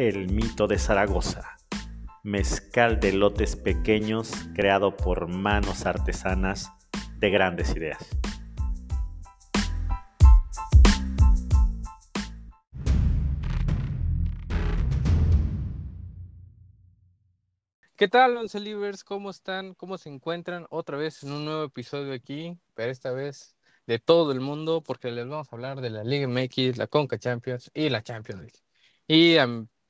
[0.00, 1.58] El mito de Zaragoza,
[2.22, 6.72] mezcal de lotes pequeños creado por manos artesanas
[7.18, 7.98] de grandes ideas.
[17.94, 19.04] ¿Qué tal, Once Livers?
[19.04, 19.74] ¿Cómo están?
[19.74, 20.66] ¿Cómo se encuentran?
[20.70, 23.54] Otra vez en un nuevo episodio aquí, pero esta vez
[23.86, 27.18] de todo el mundo, porque les vamos a hablar de la Liga MX, la Conca
[27.18, 28.60] Champions y la Champions League.
[29.06, 29.36] Y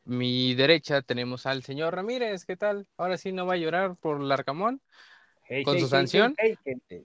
[0.05, 2.45] mi derecha tenemos al señor Ramírez.
[2.45, 2.87] ¿Qué tal?
[2.97, 4.81] Ahora sí no va a llorar por Larcamón
[5.65, 6.35] con su sanción.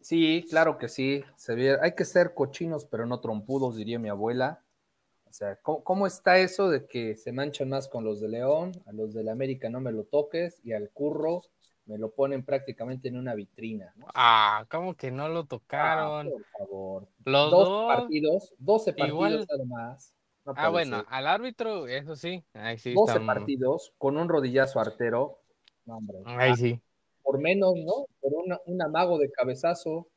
[0.01, 1.23] sí, claro que sí.
[1.35, 4.61] Se hay que ser cochinos, pero no trompudos, diría mi abuela.
[5.25, 8.93] O sea, ¿cómo, está eso de que se manchan más con los de León, a
[8.93, 11.41] los de la América no me lo toques y al curro
[11.85, 13.93] me lo ponen prácticamente en una vitrina.
[14.15, 16.29] Ah, ¿cómo que no lo ah, tocaron?
[16.29, 17.07] por favor.
[17.25, 20.14] Los dos, partidos, 12 partidos además.
[20.45, 22.43] Ah, bueno, al árbitro, eso sí.
[22.53, 25.39] Ahí sí 12 partidos con un rodillazo artero.
[25.85, 26.17] No, hombre.
[26.25, 26.81] Ahí sí.
[27.23, 28.07] Por menos, ¿no?
[28.21, 28.33] Por
[28.65, 30.07] un amago de cabezazo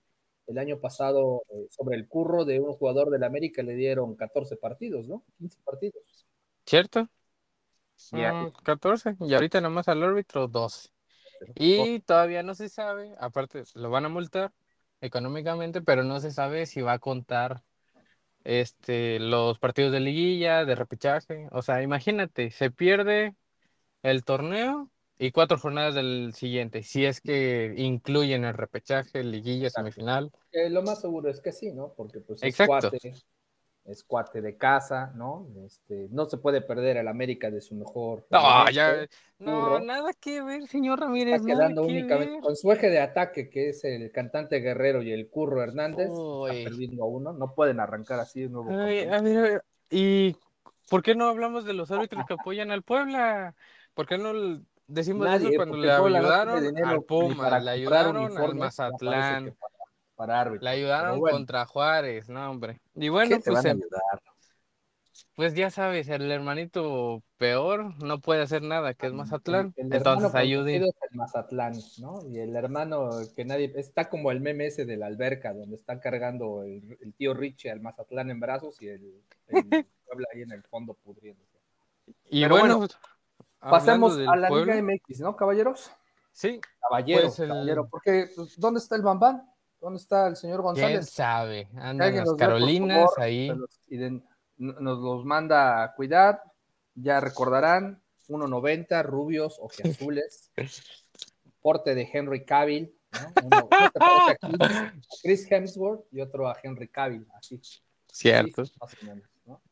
[0.49, 4.57] el año pasado eh, sobre el curro de un jugador del América le dieron 14
[4.57, 5.23] partidos, ¿no?
[5.39, 6.27] 15 partidos.
[6.65, 7.09] ¿Cierto?
[8.63, 9.17] 14.
[9.19, 10.89] Mm, y ahorita nomás al árbitro 12.
[11.55, 14.53] Y todavía no se sabe, aparte lo van a multar
[15.01, 17.63] económicamente, pero no se sabe si va a contar
[18.49, 21.49] este los partidos de liguilla, de repechaje.
[21.53, 23.35] O sea, imagínate, se pierde
[24.03, 30.33] el torneo y cuatro jornadas del siguiente, si es que incluyen el repechaje, liguilla, semifinal.
[30.53, 31.93] Eh, lo más seguro es que sí, ¿no?
[31.95, 32.91] Porque pues Exacto
[33.89, 35.49] es cuate de casa, ¿no?
[35.65, 38.27] Este, no se puede perder el América de su mejor.
[38.31, 39.07] No, ya,
[39.39, 41.37] no, nada que ver, señor Ramírez.
[41.37, 45.31] Está quedando únicamente con su eje de ataque, que es el cantante Guerrero y el
[45.31, 48.71] Curro Hernández, está perdiendo a uno, no pueden arrancar así de nuevo.
[48.71, 50.37] a ver, a ver, ¿y
[50.91, 53.55] por qué no hablamos de los árbitros que apoyan al Puebla?
[53.95, 59.57] ¿Por qué no decimos eso cuando le ayudaron al Puma, le ayudaron al Mazatlán?
[60.19, 60.65] Para árbitro.
[60.65, 62.81] Le ayudaron contra Juárez, no, hombre.
[62.97, 63.81] Y bueno, pues, em,
[65.37, 69.73] pues ya sabes, el hermanito peor no puede hacer nada, que es Mazatlán.
[69.77, 70.77] Entonces ayude.
[70.79, 72.21] el Mazatlán, ¿no?
[72.29, 76.01] Y el hermano que nadie, está como el meme ese de la alberca, donde está
[76.01, 79.23] cargando el, tío Richie al Mazatlán en brazos y el,
[80.05, 81.59] pueblo ahí en el fondo pudriéndose.
[82.29, 82.89] Y bueno,
[83.61, 85.93] pasemos a la Liga MX, ¿no, caballeros?
[86.33, 86.61] Sí.
[86.81, 89.49] Caballero, pues caballero, porque pues, ¿dónde está el Bambán?
[89.81, 90.91] ¿Dónde está el señor González?
[90.91, 91.69] ¿Quién sabe?
[91.77, 93.51] Andan las Carolinas ahí.
[94.57, 96.43] nos los manda a cuidar.
[96.95, 100.51] Ya recordarán, 1.90, rubios, azules.
[101.61, 102.95] porte de Henry Cavill.
[103.45, 104.37] Uno, a
[105.23, 107.61] Chris Hemsworth y otro a Henry Cavill, así.
[108.07, 108.65] Cierto.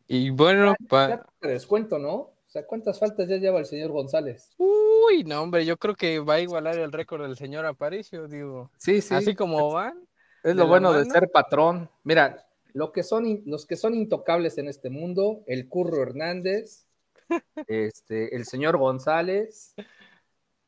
[0.07, 1.27] Y bueno, para...
[1.41, 2.36] descuento, ¿no?
[2.47, 4.53] O sea, ¿cuántas faltas ya lleva el señor González?
[4.57, 8.71] Uy, no, hombre, yo creo que va a igualar el récord del señor Aparicio, digo.
[8.79, 9.15] Sí, sí.
[9.15, 10.07] Así como van.
[10.45, 11.91] Es lo bueno de ser patrón.
[12.05, 16.87] Mira, lo que son, los que son intocables en este mundo, el Curro Hernández,
[17.67, 19.75] este, el señor González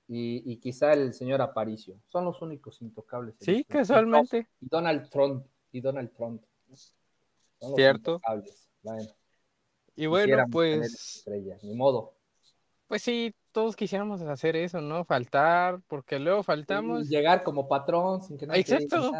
[0.08, 2.00] y, quizá el señor Aparicio.
[2.08, 3.36] Son los únicos intocables.
[3.40, 4.48] Sí, este casualmente.
[4.60, 5.46] Y Donald Trump.
[5.70, 6.42] Y Donald Trump.
[7.76, 8.14] Cierto.
[8.14, 8.68] Intocables.
[8.82, 9.17] Bueno.
[9.98, 11.24] Y bueno, pues.
[11.64, 12.14] ni modo.
[12.86, 15.04] Pues sí, todos quisiéramos hacer eso, ¿no?
[15.04, 17.08] Faltar, porque luego faltamos.
[17.08, 19.12] llegar como patrón sin que nadie Exacto.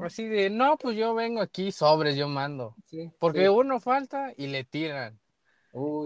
[0.00, 2.76] Así de, no, pues yo vengo aquí sobres, yo mando.
[3.18, 5.18] porque uno falta y le tiran.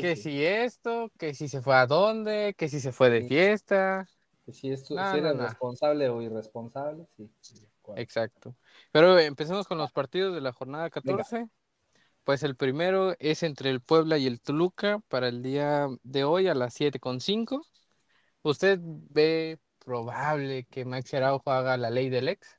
[0.01, 4.09] que si esto, que si se fue a dónde, que si se fue de fiesta.
[4.47, 7.31] Que si, esto, si eres responsable o irresponsable, sí.
[7.97, 8.57] Exacto.
[8.93, 11.49] Pero empecemos con los partidos de la jornada 14.
[12.27, 16.49] Pues el primero es entre el Puebla y el Toluca para el día de hoy
[16.49, 17.65] a las 7.5.
[18.43, 22.59] ¿Usted ve probable que Max Araujo haga la ley del ex?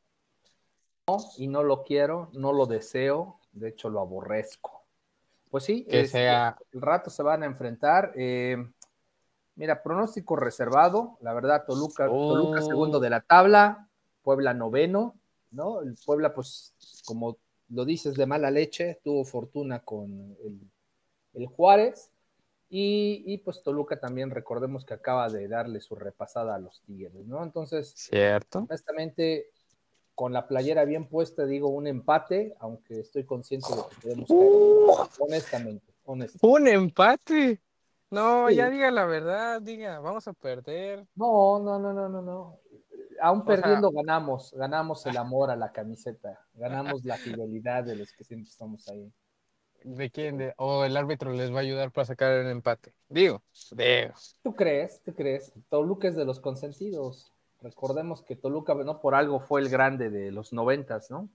[1.10, 4.86] No, y no lo quiero, no lo deseo, de hecho lo aborrezco.
[5.52, 6.58] Pues sí, que sea...
[6.72, 8.14] el rato se van a enfrentar.
[8.16, 8.56] Eh,
[9.56, 13.90] mira, pronóstico reservado, la verdad, Toluca, Toluca segundo de la tabla,
[14.22, 15.16] Puebla noveno,
[15.52, 15.82] ¿no?
[15.82, 16.74] El Puebla, pues,
[17.06, 17.38] como
[17.70, 20.38] lo dices de mala leche, tuvo fortuna con
[21.34, 22.12] el, Juárez.
[22.70, 27.26] Y, y, pues Toluca también, recordemos que acaba de darle su repasada a los Tigres,
[27.26, 27.42] ¿no?
[27.42, 28.60] Entonces, cierto.
[28.60, 29.52] Honestamente,
[30.18, 35.10] con la playera bien puesta, digo un empate, aunque estoy consciente de que podemos caer.
[35.20, 36.48] honestamente, honestamente.
[36.48, 37.62] Un empate.
[38.10, 38.56] No, sí.
[38.56, 41.06] ya diga la verdad, diga, vamos a perder.
[41.14, 42.60] No, no, no, no, no, no.
[43.22, 44.02] Aún o perdiendo sea...
[44.04, 48.88] ganamos, ganamos el amor a la camiseta, ganamos la fidelidad de los que siempre estamos
[48.90, 49.12] ahí.
[49.84, 50.38] ¿De quién?
[50.38, 50.54] De...
[50.58, 52.94] ¿O el árbitro les va a ayudar para sacar el empate?
[53.10, 54.14] Digo, digo.
[54.44, 55.02] ¿Tú crees?
[55.04, 55.54] ¿Tú crees?
[55.70, 57.32] Toluca es de los consentidos.
[57.62, 61.30] Recordemos que Toluca, no por algo fue el grande de los noventas, ¿no?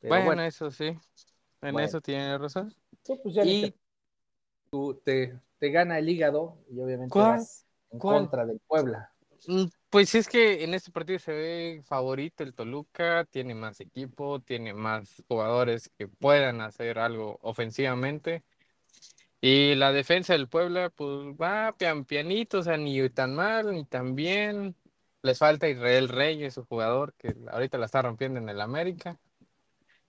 [0.00, 0.86] Pero bueno, bueno, eso sí.
[0.86, 1.80] En bueno.
[1.80, 2.74] eso tiene razón.
[3.02, 3.62] Sí, pues ya y...
[3.62, 3.78] te,
[4.70, 8.18] tú, te, te, gana el hígado y obviamente vas en ¿Cuál?
[8.18, 9.12] contra del Puebla.
[9.90, 14.72] Pues es que en este partido se ve favorito el Toluca, tiene más equipo, tiene
[14.72, 18.44] más jugadores que puedan hacer algo ofensivamente.
[19.40, 23.84] Y la defensa del Puebla, pues va pian pianito, o sea, ni tan mal, ni
[23.84, 24.76] tan bien.
[25.22, 29.18] Les falta Israel Reyes, su jugador, que ahorita la está rompiendo en el América.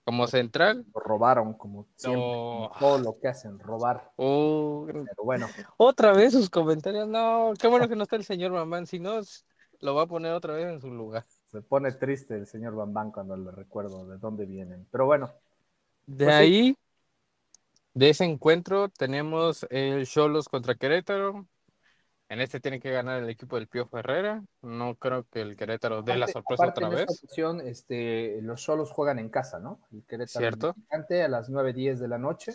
[0.04, 0.84] Como central.
[0.94, 2.20] Lo robaron, como siempre.
[2.20, 2.72] No.
[2.78, 4.12] Todo lo que hacen, robar.
[4.16, 4.84] Oh.
[4.86, 5.48] Pero bueno.
[5.76, 7.08] Otra vez sus comentarios.
[7.08, 9.20] No, qué bueno que no está el señor Mamán, si no,
[9.82, 11.24] lo va a poner otra vez en su lugar.
[11.50, 14.86] Se pone triste el señor Bambán cuando le recuerdo de dónde vienen.
[14.90, 15.30] Pero bueno.
[16.06, 16.76] De pues ahí, sí.
[17.94, 21.46] de ese encuentro, tenemos el Cholos contra Querétaro.
[22.28, 24.42] En este tiene que ganar el equipo del Pío Herrera.
[24.62, 27.00] No creo que el Querétaro dé la sorpresa otra en vez.
[27.02, 29.80] Esta ocasión, este, los solos juegan en casa, ¿no?
[29.92, 30.74] El Querétaro ¿Cierto?
[30.90, 32.52] a las 9.10 de la noche.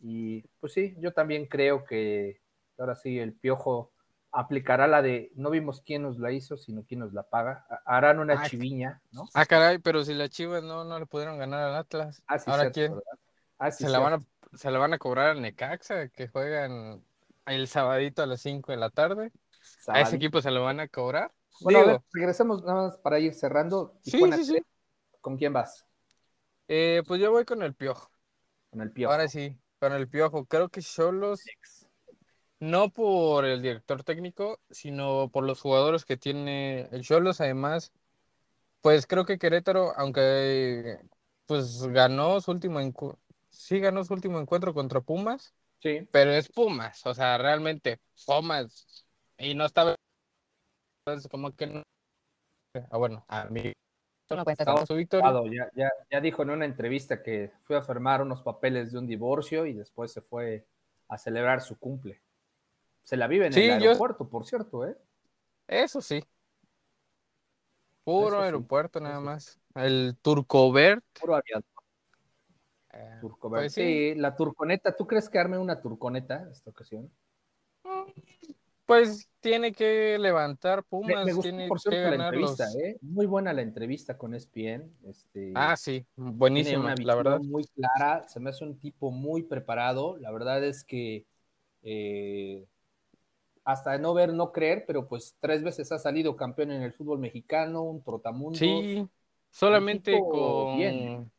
[0.00, 2.40] Y pues sí, yo también creo que
[2.78, 3.95] ahora sí el Piojo
[4.36, 7.66] aplicará la de no vimos quién nos la hizo, sino quién nos la paga.
[7.86, 9.26] Harán una Ay, chiviña, ¿no?
[9.32, 12.22] Ah, caray, pero si las chivas no, no le pudieron ganar al Atlas.
[12.26, 13.18] Ah, Ahora cierto, quién?
[13.58, 14.20] ah, se, la van a,
[14.54, 17.02] se la van a cobrar al Necaxa, que juegan
[17.46, 19.32] el sabadito a las 5 de la tarde.
[19.62, 20.04] Sabadito.
[20.04, 21.32] A ese equipo se lo van a cobrar.
[21.62, 23.98] Bueno, Digo, a ver, regresemos nada más para ir cerrando.
[24.02, 24.58] Sí, sí, sí.
[25.22, 25.86] ¿Con quién vas?
[26.68, 28.10] Eh, pues yo voy con el Piojo.
[28.68, 29.12] Con el Piojo.
[29.12, 30.44] Ahora sí, con el Piojo.
[30.44, 31.42] Creo que Cholos,
[32.58, 37.40] no por el director técnico, sino por los jugadores que tiene el Cholos.
[37.40, 37.92] Además,
[38.80, 40.98] pues creo que Querétaro, aunque
[41.46, 43.20] pues ganó su último encuentro,
[43.50, 45.54] sí ganó su último encuentro contra Pumas.
[45.78, 46.08] Sí.
[46.10, 49.06] Pero es Pumas, o sea, realmente Pumas.
[49.38, 49.94] Y no estaba.
[51.04, 51.82] Entonces, como que no.
[52.90, 53.72] Ah, bueno, a mí.
[54.28, 55.30] No su victoria.
[55.52, 59.06] Ya, ya, ya dijo en una entrevista que fue a firmar unos papeles de un
[59.06, 60.66] divorcio y después se fue
[61.08, 62.20] a celebrar su cumple.
[63.06, 64.96] Se la vive en Sí, el yo- aeropuerto, por cierto, ¿eh?
[65.68, 66.24] Eso sí.
[68.02, 69.60] Puro Eso sí, aeropuerto nada más.
[69.76, 71.04] El Turcovert.
[71.20, 71.64] Puro avión.
[72.92, 73.82] eh, Turco, pues sí.
[74.14, 74.14] sí.
[74.16, 74.96] la turconeta.
[74.96, 77.08] ¿Tú crees que arme una turconeta esta ocasión?
[78.86, 82.76] Pues tiene que levantar Pumas, me gustó, tiene por que cierto, la ganar entrevista, los-
[82.76, 82.98] ¿eh?
[83.02, 84.90] Muy buena la entrevista con ESPN.
[85.04, 87.38] Este, Ah, sí, una la verdad.
[87.38, 90.16] muy clara, se me hace un tipo muy preparado.
[90.16, 91.24] La verdad es que
[91.82, 92.66] eh,
[93.66, 97.18] hasta no ver, no creer, pero pues tres veces ha salido campeón en el fútbol
[97.20, 98.58] mexicano, un trotamundos.
[98.58, 99.08] Sí,
[99.50, 101.30] solamente con, bien.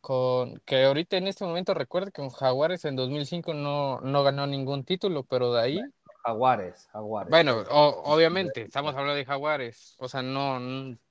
[0.00, 4.46] con que ahorita en este momento recuerda que con Jaguares en 2005 no, no ganó
[4.46, 5.80] ningún título, pero de ahí,
[6.24, 7.30] Jaguares, Jaguares.
[7.30, 10.58] bueno, o- obviamente, estamos hablando de Jaguares, o sea, no,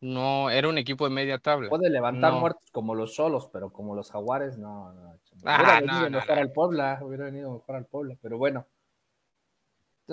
[0.01, 1.69] no, era un equipo de media tabla.
[1.69, 2.39] Puede levantar No.
[2.41, 5.19] muertos como los solos, pero como los jaguares, no, no.
[5.45, 8.65] Ah, hubiera no, venido no, mejor al Puebla, hubiera venido mejor al Puebla, pero bueno.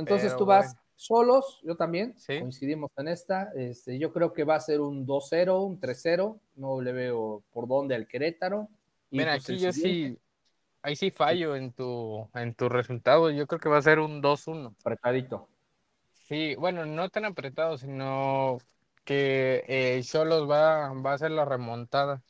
[0.01, 0.81] Entonces Pero tú vas bueno.
[0.97, 2.41] solos, yo también, Sí.
[2.41, 3.51] coincidimos en esta.
[3.55, 7.69] Este, yo creo que va a ser un 2-0, un 3-0, no le veo por
[7.69, 8.69] dónde al Querétaro.
[9.11, 10.19] Mira, pues, aquí yo siguiente, sí,
[10.83, 14.21] ahí sí fallo en tu, en tu resultado, yo creo que va a ser un
[14.21, 14.75] 2-1.
[14.81, 15.49] Apretadito.
[16.13, 18.59] Sí, bueno, no tan apretado, sino
[19.05, 22.23] que eh, Xolos va, va a hacer la remontada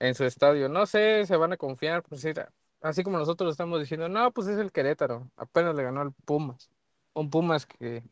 [0.00, 0.68] en su estadio.
[0.68, 2.32] No sé, se van a confiar, pues sí,
[2.80, 6.70] así como nosotros estamos diciendo, no, pues es el Querétaro, apenas le ganó al Pumas.
[7.14, 8.02] Un Pumas que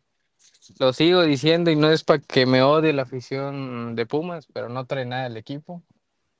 [0.79, 4.69] lo sigo diciendo y no es para que me odie la afición de Pumas, pero
[4.69, 5.83] no trae nada el equipo.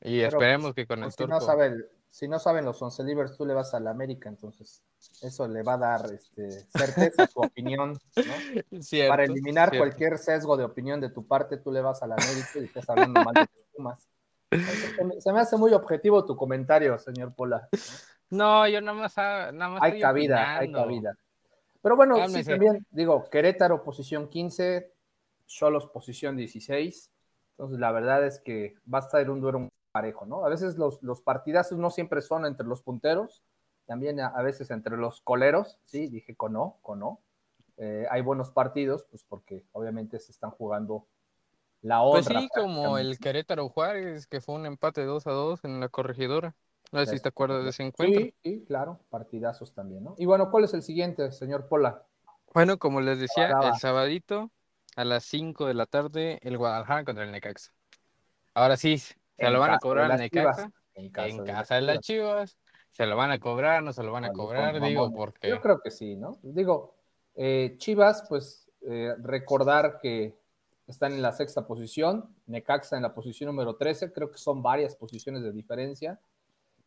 [0.01, 1.47] Y Pero, esperemos pues, que con el Pues si, no turco.
[1.47, 4.83] saben, si no saben los once libres, tú le vas a la América, entonces
[5.23, 8.35] eso le va a dar este, certeza a tu opinión, ¿no?
[8.81, 9.79] Cierto, Para eliminar cierto.
[9.79, 12.89] cualquier sesgo de opinión de tu parte, tú le vas a la América y estás
[12.89, 14.07] hablando mal de Pumas.
[14.51, 17.69] Entonces, se me- se me hace muy objetivo tu comentario, señor Pola.
[17.87, 18.01] No,
[18.69, 21.17] yo nada más, nada más Hay estoy cabida, hay cabida.
[21.83, 24.91] Pero bueno, sí, también digo, Querétaro posición 15,
[25.47, 27.11] Solos posición 16.
[27.51, 30.45] Entonces, la verdad es que va a estar un duelo parejo, ¿no?
[30.45, 33.43] A veces los, los partidazos no siempre son entre los punteros,
[33.87, 37.21] también a, veces entre los coleros, sí, dije con no, con no.
[37.77, 41.07] Eh, hay buenos partidos, pues porque obviamente se están jugando
[41.83, 42.41] la Pues honra.
[42.41, 46.55] sí, como el Querétaro Juárez, que fue un empate 2 a 2 en la corregidora.
[46.95, 48.21] No sé si te acuerdas de ese encuentro.
[48.21, 50.15] Sí, sí, claro, partidazos también, ¿no?
[50.17, 52.05] Y bueno, ¿cuál es el siguiente, señor Pola?
[52.55, 54.53] Bueno, como les decía, el sabadito
[54.95, 57.73] a las 5 de la tarde, el Guadalajara contra el Necaxa.
[58.55, 61.57] Ahora sí, se En lo van a cobrar al Necaxa, En casa, en de las
[61.57, 62.59] casa de las Chivas.
[62.93, 65.81] Se lo van a cobrar, no se lo van a cobrar, digo, porque Yo creo
[65.81, 66.39] que sí, ¿no?
[66.43, 66.95] Digo,
[67.35, 70.37] eh, Chivas, pues eh, recordar que
[70.87, 74.95] están en la sexta posición, Necaxa en la posición número 13, creo que son varias
[74.95, 76.21] posiciones de diferencia,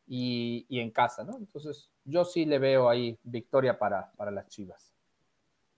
[0.08, 1.38] y, y en casa, ¿no?
[1.38, 4.94] Entonces, yo sí le veo ahí victoria para, para las Chivas.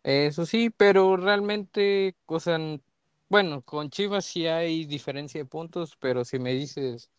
[0.04, 2.58] Eso sí, pero realmente, o sea,
[3.30, 7.12] bueno, con Chivas sí hay diferencia de puntos, pero si me dices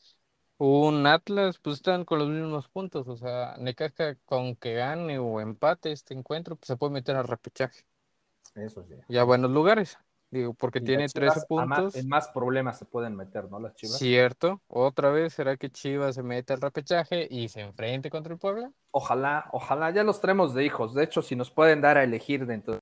[0.58, 5.40] un Atlas, pues están con los mismos puntos, o sea, Necaxa con que gane o
[5.40, 7.86] empate este encuentro, pues se puede meter al repechaje
[8.54, 8.94] Eso sí.
[9.08, 9.98] y a buenos lugares,
[10.30, 13.16] digo, porque Y tiene las 13 Chivas a más- puntos, en más problemas se pueden
[13.16, 13.58] meter, ¿no?
[13.60, 13.98] Las Chivas.
[13.98, 18.38] cierto, otra vez será que Chivas se mete al repechaje y se enfrente contra el
[18.38, 18.70] Puebla.
[18.92, 20.94] Ojalá, ojalá, ya los traemos de hijos.
[20.94, 22.80] De hecho, si nos pueden dar a elegir dentro de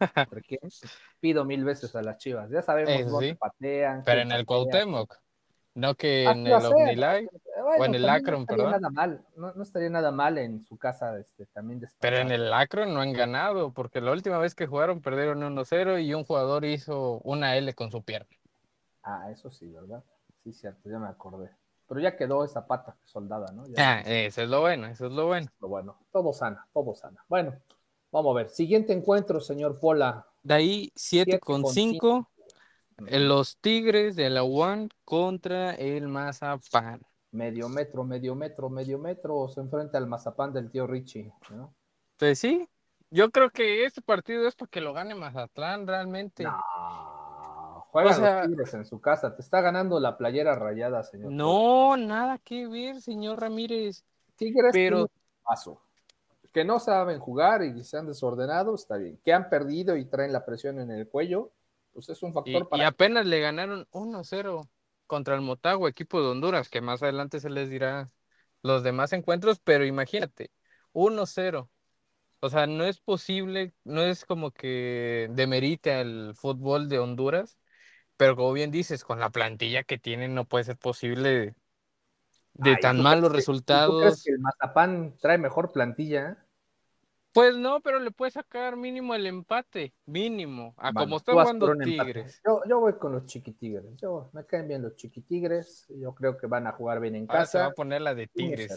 [0.46, 0.60] quién,
[1.20, 2.50] pido mil veces a las Chivas.
[2.50, 3.34] Ya sabemos Eso dónde sí.
[3.36, 4.02] patean.
[4.04, 4.44] Pero en el.
[4.46, 5.14] Cuauhtémoc,
[5.78, 7.30] no que Así en el
[7.62, 8.80] bueno, en el Akron, no estaría perdón.
[8.82, 9.24] nada mal.
[9.36, 13.00] No, no estaría nada mal en su casa este, también Pero en el Akron no
[13.00, 17.56] han ganado, porque la última vez que jugaron perdieron 1-0 y un jugador hizo una
[17.56, 18.28] L con su pierna.
[19.02, 20.02] Ah, eso sí, ¿verdad?
[20.42, 21.50] Sí, cierto, ya me acordé.
[21.88, 23.66] Pero ya quedó esa pata soldada, ¿no?
[23.68, 25.48] Ya, Ah, eso es lo bueno, eso es lo bueno.
[25.58, 27.24] pero bueno, todo sana, todo sana.
[27.28, 27.54] Bueno,
[28.12, 28.48] vamos a ver.
[28.50, 30.26] Siguiente encuentro, señor Pola.
[30.42, 32.30] De ahí 7 Siete con con 5,
[32.98, 37.00] los Tigres de la UAN contra el Mazapán.
[37.30, 41.74] Medio metro, medio metro, medio metro, se enfrenta al mazapán del tío Richie, ¿no?
[42.16, 42.66] Pues sí,
[43.10, 46.44] yo creo que este partido es para que lo gane Mazatlán realmente.
[46.44, 46.58] No,
[47.90, 51.30] juega O sea- los Tigres en su casa, te está ganando la playera rayada, señor.
[51.30, 54.04] No, nada que ver, señor Ramírez.
[54.36, 55.08] Tigres pero-
[55.44, 55.82] paso.
[56.52, 59.20] Que no saben jugar y se han desordenado, está bien.
[59.22, 61.50] Que han perdido y traen la presión en el cuello,
[61.98, 62.84] pues es un Y, factor y para.
[62.84, 64.70] apenas le ganaron 1-0
[65.06, 68.10] contra el Motagua, equipo de Honduras, que más adelante se les dirá
[68.62, 70.50] los demás encuentros, pero imagínate,
[70.92, 71.70] 1-0.
[72.40, 77.58] O sea, no es posible, no es como que demerite al fútbol de Honduras,
[78.16, 81.56] pero como bien dices, con la plantilla que tienen no puede ser posible
[82.54, 83.44] de Ay, tan ¿tú malos que-
[83.84, 84.22] ¿Tú crees resultados.
[84.22, 86.46] que el Mazapán trae mejor plantilla?
[87.38, 91.72] Pues no, pero le puede sacar mínimo el empate, mínimo, a como está jugando.
[91.76, 92.40] Tigres.
[92.44, 93.84] Yo, yo voy con los chiquitigres.
[93.96, 95.86] Yo, me caen bien los chiquitigres.
[95.88, 97.72] Yo creo que van a jugar bien en Ahora se va casa.
[97.72, 98.32] a poner la de 1-0.
[98.34, 98.70] Tigres.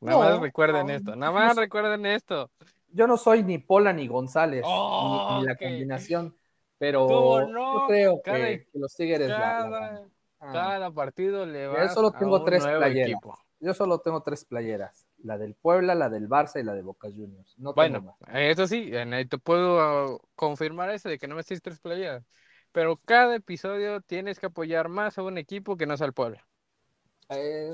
[0.00, 2.50] Nada No, más recuerden no, esto, nada más recuerden esto.
[2.88, 6.36] Yo no soy ni Pola ni González, ni- Oh, ni, la combinación,
[6.78, 7.08] pero
[7.50, 9.40] yo creo Cada- que, que los Tigres la- la
[9.70, 10.02] Cada.
[10.40, 10.52] Ah.
[10.52, 13.10] cada partido le Yo va solo tengo a un tres playeras.
[13.10, 13.38] equipo.
[13.58, 17.08] Yo solo tengo tres playeras, la del Puebla, la del Barça y la de Boca
[17.10, 17.54] Juniors.
[17.58, 18.16] No tengo Bueno, más.
[18.32, 18.90] eso sí,
[19.28, 22.24] te puedo ah, confirmar eso de que no me estés tres playeras.
[22.72, 26.38] Pero cada episodio tienes que apoyar más a un equipo que no sea el pueblo.
[27.28, 27.72] Eh,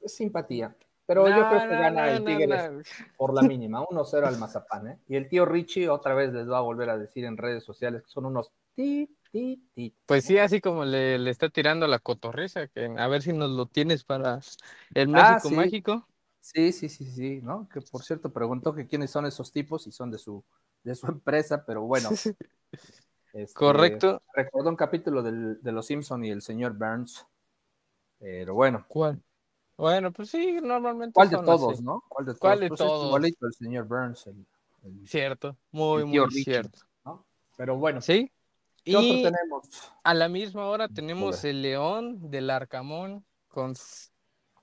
[0.00, 2.70] es simpatía, pero yo creo que gana el Tigres
[3.16, 4.88] por la mínima, 1-0 al Mazapán.
[4.88, 4.98] ¿eh?
[5.08, 8.02] Y el tío Richie otra vez les va a volver a decir en redes sociales
[8.02, 9.94] que son unos ti, ti, ti.
[10.06, 13.50] Pues sí, así como le, le está tirando la cotorriza, que a ver si nos
[13.50, 14.40] lo tienes para
[14.94, 15.56] el Ah, México sí.
[15.56, 16.08] mágico.
[16.40, 17.68] Sí, sí, sí, sí, ¿no?
[17.68, 20.42] Que por cierto preguntó que quiénes son esos tipos y son de su,
[20.82, 22.10] de su empresa, pero bueno.
[23.32, 24.22] este, Correcto.
[24.34, 27.26] Recordó un capítulo del- de Los Simpson y el señor Burns.
[28.18, 29.22] Pero bueno, ¿Cuál?
[29.76, 31.82] Bueno, pues sí, normalmente ¿cuál de todos, así.
[31.82, 32.04] no?
[32.08, 32.40] ¿Cuál de todos?
[32.40, 33.06] ¿Cuál de Pues es todos?
[33.06, 34.46] igualito el señor Burns, el-
[34.82, 36.80] el- Cierto, muy, muy Richie, cierto.
[37.04, 37.24] ¿no?
[37.56, 38.30] Pero bueno, Sí.
[38.84, 39.68] ¿qué otro Y tenemos?
[40.02, 43.74] a la misma hora tenemos el León del Arcamón con...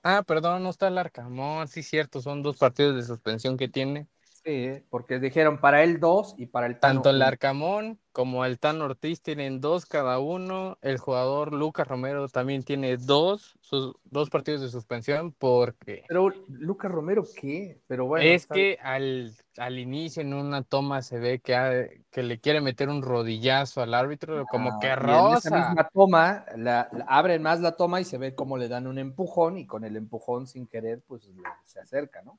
[0.02, 4.08] Ah, perdón, no está el Arcamón, sí, cierto, son dos partidos de suspensión que tiene.
[4.44, 7.22] Sí, porque dijeron para él dos y para el Tano Tanto el.
[7.22, 10.78] Arcamón como el Tan Ortiz tienen dos cada uno.
[10.80, 16.90] El jugador Lucas Romero también tiene dos, sus dos partidos de suspensión porque Pero Lucas
[16.90, 17.80] Romero, ¿qué?
[17.86, 22.22] Pero bueno, es que al, al inicio en una toma se ve que, ha- que
[22.22, 25.56] le quiere meter un rodillazo al árbitro, como que y en esa rosa.
[25.68, 28.98] misma toma, la, la- abren más la toma y se ve cómo le dan un
[28.98, 31.28] empujón y con el empujón sin querer, pues
[31.64, 32.38] se acerca, ¿no?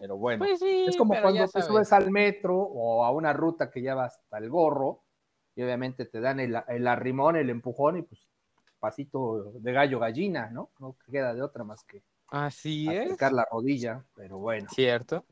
[0.00, 3.70] Pero bueno, Pues sí, es como cuando te subes al metro o a una ruta
[3.70, 5.02] que ya va hasta el gorro
[5.54, 8.26] y obviamente te dan el, el arrimón, el empujón y pues
[8.78, 10.70] pasito de gallo gallina, ¿no?
[10.78, 13.06] No queda de otra más que Así es.
[13.06, 14.68] acercar la rodilla, pero bueno.
[14.70, 15.24] Cierto.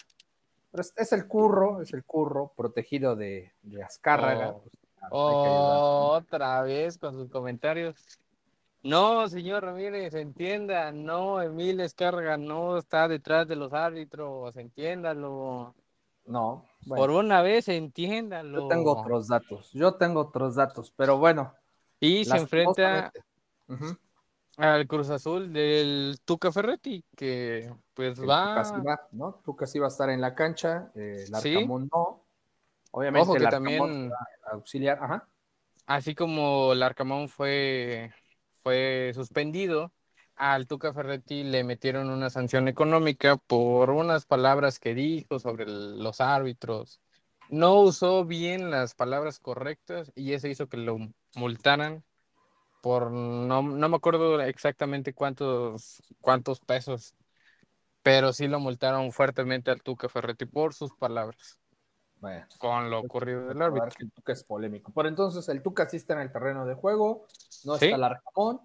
[0.71, 4.51] Pero es, es el curro, es el curro protegido de, de Azcárraga.
[4.51, 4.61] Oh.
[4.63, 6.25] pues.
[6.25, 7.97] Otra vez con sus comentarios.
[8.83, 15.75] No, señor Ramírez, entienda, no, Emil Escarga no está detrás de los árbitros, entiéndalo.
[16.27, 18.63] No, bueno, Por una vez, entiéndalo.
[18.63, 21.55] yo tengo otros datos, yo tengo otros datos, pero bueno.
[22.01, 23.11] Y se enfrenta
[24.57, 28.63] al Cruz Azul del Tuca Ferretti, que pues el va.
[28.63, 29.35] Tuca sí va, ¿no?
[29.45, 31.55] Tuca sí va a estar en la cancha, eh, el Sí.
[31.57, 32.25] Arcamón no.
[32.93, 34.17] Obviamente Ojo el que también, va
[34.51, 35.29] a auxiliar, ajá.
[35.87, 38.13] así como el Arcamón fue,
[38.63, 39.93] fue suspendido,
[40.37, 46.21] al Tuca Ferretti le metieron una sanción económica por unas palabras que dijo sobre los
[46.21, 47.01] árbitros.
[47.51, 50.99] No usó bien las palabras correctas y eso hizo que lo
[51.35, 52.05] multaran
[52.83, 57.15] por, no, no me acuerdo exactamente cuántos, cuántos pesos,
[58.03, 61.59] pero sí lo multaron fuertemente al Tuca Ferretti por sus palabras
[62.21, 63.97] Bueno, con lo ocurrido del recordar árbitro.
[63.99, 64.93] que el Tuca es polémico.
[64.95, 67.27] Pero entonces el Tuca sí está en el terreno de juego,
[67.65, 67.87] no Sí.
[67.87, 68.61] está el Arcamón.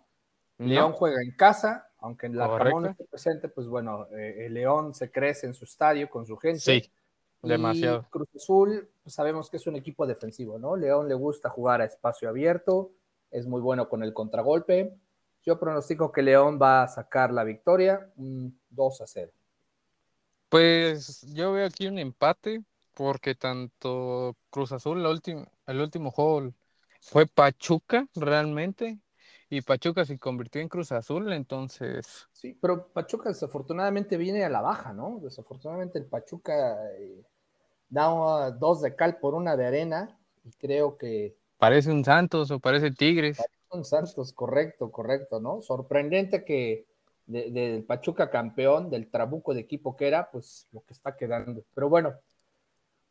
[0.60, 0.68] ¿No?
[0.68, 4.94] León juega en casa, aunque el Arcamón no esté presente, pues bueno, eh, el León
[4.94, 6.60] se crece en su estadio con su gente.
[6.60, 6.92] Sí,
[7.44, 8.06] Y demasiado.
[8.10, 10.76] Cruz Azul, pues sabemos que es un equipo defensivo, ¿no?
[10.76, 12.92] León le gusta jugar a espacio abierto,
[13.32, 14.96] es muy bueno con el contragolpe.
[15.44, 19.32] Yo pronostico que León va a sacar la victoria, un 2 a 0.
[20.50, 25.10] Pues yo veo aquí un empate porque tanto Cruz Azul, la
[25.68, 26.54] el último juego
[27.02, 29.00] fue Pachuca realmente
[29.50, 34.62] y Pachuca se convirtió en Cruz Azul, entonces Sí, pero Pachuca desafortunadamente viene a la
[34.62, 35.20] baja, ¿no?
[35.22, 37.24] Desafortunadamente el Pachuca eh,
[37.90, 42.60] da dos de cal por una de arena y creo que parece un Santos o
[42.60, 43.50] parece Tigres.
[43.72, 45.62] son Santos, correcto, correcto, ¿no?
[45.62, 46.86] Sorprendente que
[47.26, 51.64] de- del Pachuca campeón, del trabuco de equipo que era, pues lo que está quedando.
[51.74, 52.14] Pero bueno,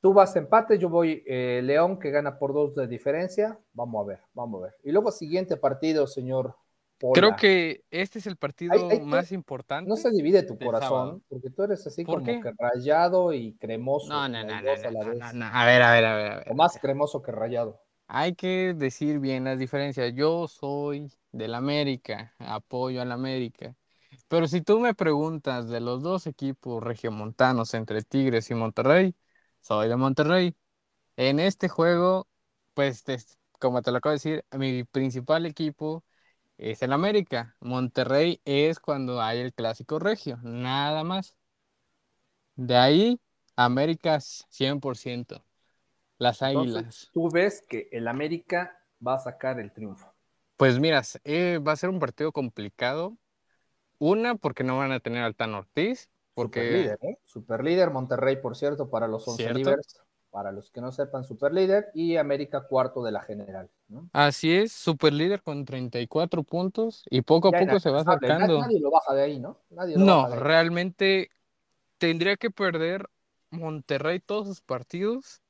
[0.02, 3.59] tú vas empate, yo voy eh, León que gana por dos de diferencia.
[3.73, 4.75] Vamos a ver, vamos a ver.
[4.85, 6.56] Y luego siguiente partido, señor.
[6.99, 7.21] Pola.
[7.21, 9.88] Creo que este es el partido Hay- hay que- más importante.
[9.88, 11.21] no se divide tu corazón, sábado.
[11.28, 12.41] porque tú eres así ¿Por como qué?
[12.41, 14.08] que rayado y cremoso.
[14.08, 15.19] No, no, no, no, a no, la no, vez.
[15.19, 15.47] no, no.
[15.47, 16.50] A ver, a ver, a ver, a ver.
[16.50, 17.80] O más cremoso que rayado.
[18.08, 20.12] Hay que decir bien las diferencias.
[20.15, 23.75] Yo soy del América, apoyo al América.
[24.28, 29.15] Pero si tú me preguntas de los dos equipos regiomontanos entre Tigres y Monterrey,
[29.62, 30.56] soy de Monterrey.
[31.16, 32.28] En este juego,
[32.75, 33.18] pues te-
[33.60, 36.04] como te lo acabo de decir, mi principal equipo
[36.58, 37.56] es el América.
[37.60, 41.36] Monterrey es cuando hay el clásico regio, nada más.
[42.56, 43.20] De ahí,
[43.56, 45.44] América 100%.
[46.18, 47.12] Las Entonces, Águilas.
[47.12, 50.14] tú ves que el América va a sacar el triunfo.
[50.56, 53.18] Pues mira, eh, va a ser un partido complicado.
[53.98, 57.18] Una, porque no van a tener al Tan Ortiz, porque Superlíder, ¿eh?
[57.25, 59.58] Superlíder, Monterrey, por cierto, para los 11 ¿Cierto?
[59.58, 60.00] líderes.
[60.30, 61.90] Para los que no sepan, superlíder.
[61.95, 63.68] Y América cuarto de la general.
[63.88, 64.08] ¿no?
[64.14, 68.60] así es, super líder con 34 puntos y poco a poco se va acercando.
[68.60, 69.58] Nadie lo baja de ahí, ¿no?
[69.71, 70.40] Nadie lo No, baja de ahí.
[70.40, 71.30] realmente
[71.99, 73.08] tendría que perder
[73.50, 75.42] Monterrey todos sus partidos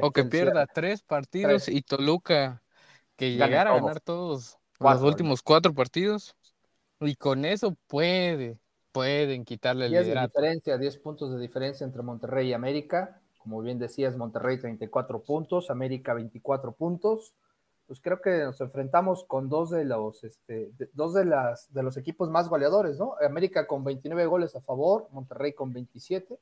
[0.00, 1.76] o que pierda tres partidos Tres.
[1.76, 2.62] y Toluca
[3.16, 6.36] que llegara a ganar todos Cuatro, los últimos cuatro partidos
[7.00, 8.58] y con eso puede,
[8.94, 13.20] pueden quitarle el 10 de diferencia, 10 puntos de diferencia entre Monterrey y América.
[13.38, 17.34] Como bien decías, Monterrey 34 puntos, América 24 puntos.
[17.88, 21.82] Pues creo que nos enfrentamos con dos de los, este, de- dos de las de
[21.82, 23.16] los equipos más goleadores, ¿no?
[23.20, 26.38] América con 29 goles a favor, Monterrey con 27.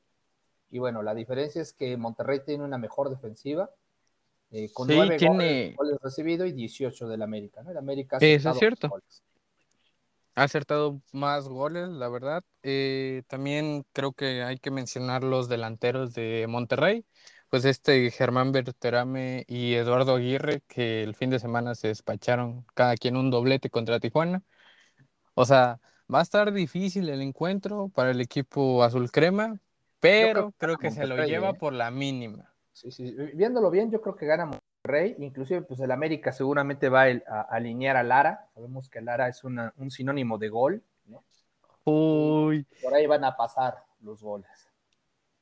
[0.70, 3.70] Y bueno, la diferencia es que Monterrey tiene una mejor defensiva,
[4.52, 7.70] eh, con Sí, 9 tiene- goles, goles recibidos y 18 del América, ¿no?
[7.70, 8.88] El América ha Eso es cierto.
[8.90, 9.22] goles.
[10.34, 12.42] Ha acertado más goles, la verdad.
[12.62, 17.04] Eh, también creo que hay que mencionar los delanteros de Monterrey,
[17.50, 22.96] pues este Germán Berterame y Eduardo Aguirre, que el fin de semana se despacharon cada
[22.96, 24.42] quien un doblete contra Tijuana.
[25.34, 25.80] O sea,
[26.12, 29.60] va a estar difícil el encuentro para el equipo azul crema,
[30.00, 31.54] pero creo que creo gana que se lo lleva ¿eh?
[31.54, 32.54] por la mínima.
[32.72, 34.50] Sí, sí, viéndolo bien, yo creo que gana
[34.84, 39.28] Monterrey, inclusive pues el América seguramente va el- a, alinear a Lara, sabemos que Lara
[39.28, 41.22] es una- un sinónimo de gol, ¿no?
[41.84, 44.48] Uy, por ahí van a pasar los goles.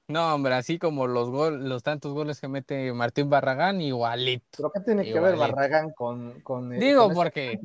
[0.09, 4.45] no, hombre, así como los gol, los tantos goles que mete Martín Barragán, igualito.
[4.57, 5.37] ¿Pero qué tiene que ver.
[5.37, 6.41] Barragán con...
[6.41, 7.61] con eh, Digo, con porque-?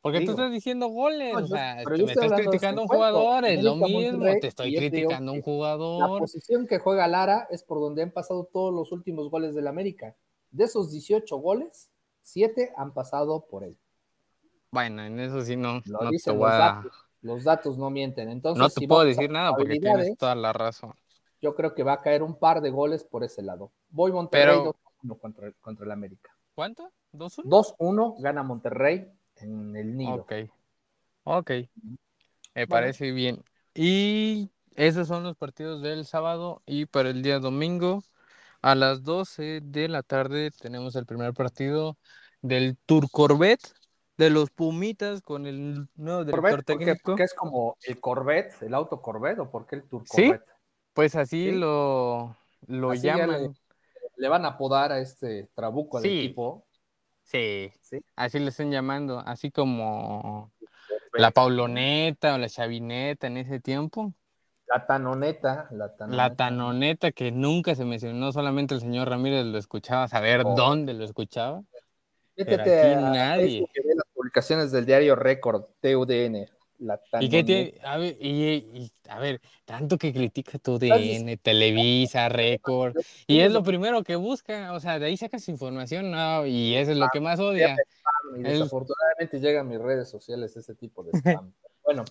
[0.00, 0.34] Porque Digo.
[0.34, 3.74] tú estás diciendo goles, No, o sea, me estás criticando a un jugador, es lo
[3.74, 6.20] mismo, te estoy criticando a un que La jugador.
[6.20, 10.14] posición que juega Lara es por donde han pasado todos los últimos goles del América.
[10.50, 11.90] De esos 18 goles,
[12.22, 13.78] 7 han pasado por él.
[14.70, 16.58] Bueno, en eso sí no, Lo no te dicen voy los a...
[16.58, 16.92] datos.
[17.20, 18.28] Lo Los datos no mienten.
[18.28, 20.92] Entonces, no te puedo decir nada porque tienes toda la razón.
[21.40, 23.72] Yo creo que va a caer un par de goles por ese lado.
[23.90, 24.56] Voy Monterrey
[25.02, 26.30] 2-1 contra, contra el América.
[26.54, 26.90] ¿Cuánto?
[27.12, 27.44] ¿2-1?
[27.78, 30.14] 2-1 gana Monterrey en el nido.
[30.14, 30.32] Ok.
[31.24, 31.50] Ok.
[32.54, 33.42] Me parece bien.
[33.74, 38.02] Y esos son los partidos del sábado y para el día domingo
[38.62, 41.96] a las 12 de la tarde tenemos el primer partido
[42.42, 43.72] del Tour Corvette
[44.16, 47.14] de los Pumitas con el nuevo director técnico.
[47.14, 50.42] ¿Qué es como el Corvette, el auto Corvette o por qué el Tour Corvette?
[50.44, 50.52] Sí,
[50.92, 53.54] pues así lo, lo llaman.
[54.16, 56.66] Le, van a apodar a este trabuco al equipo.
[57.22, 60.50] Sí, sí, así le están llamando, así como
[61.12, 64.12] la Pauloneta o la Chavineta en ese tiempo.
[64.68, 66.22] La tanoneta, la tanoneta.
[66.22, 70.54] La tanoneta que nunca se mencionó, solamente el señor Ramírez lo escuchaba, saber oh.
[70.54, 71.62] dónde lo escuchaba.
[72.36, 73.60] Pero aquí nadie.
[73.60, 76.46] las publicaciones del diario Récord, TUDN.
[76.78, 77.74] La ¿Y qué tiene?
[77.82, 82.94] A ver, y, a ver, tanto que critica TUDN, Televisa, Récord,
[83.26, 86.92] y es lo primero que busca, o sea, de ahí sacas información, no, y eso
[86.92, 87.76] es lo que más odia.
[88.36, 91.52] Y desafortunadamente llegan a mis redes sociales ese tipo de spam.
[91.84, 92.04] bueno.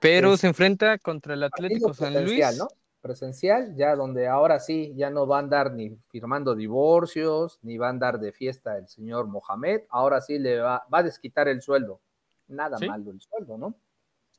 [0.00, 2.58] Pero se enfrenta contra el Atlético San Luis.
[2.58, 2.68] ¿no?
[3.00, 7.86] Presencial, ya donde ahora sí, ya no va a andar ni firmando divorcios, ni va
[7.86, 11.62] a andar de fiesta el señor Mohamed, ahora sí le va, va a desquitar el
[11.62, 12.00] sueldo.
[12.48, 13.74] Nada malo el sueldo, ¿no?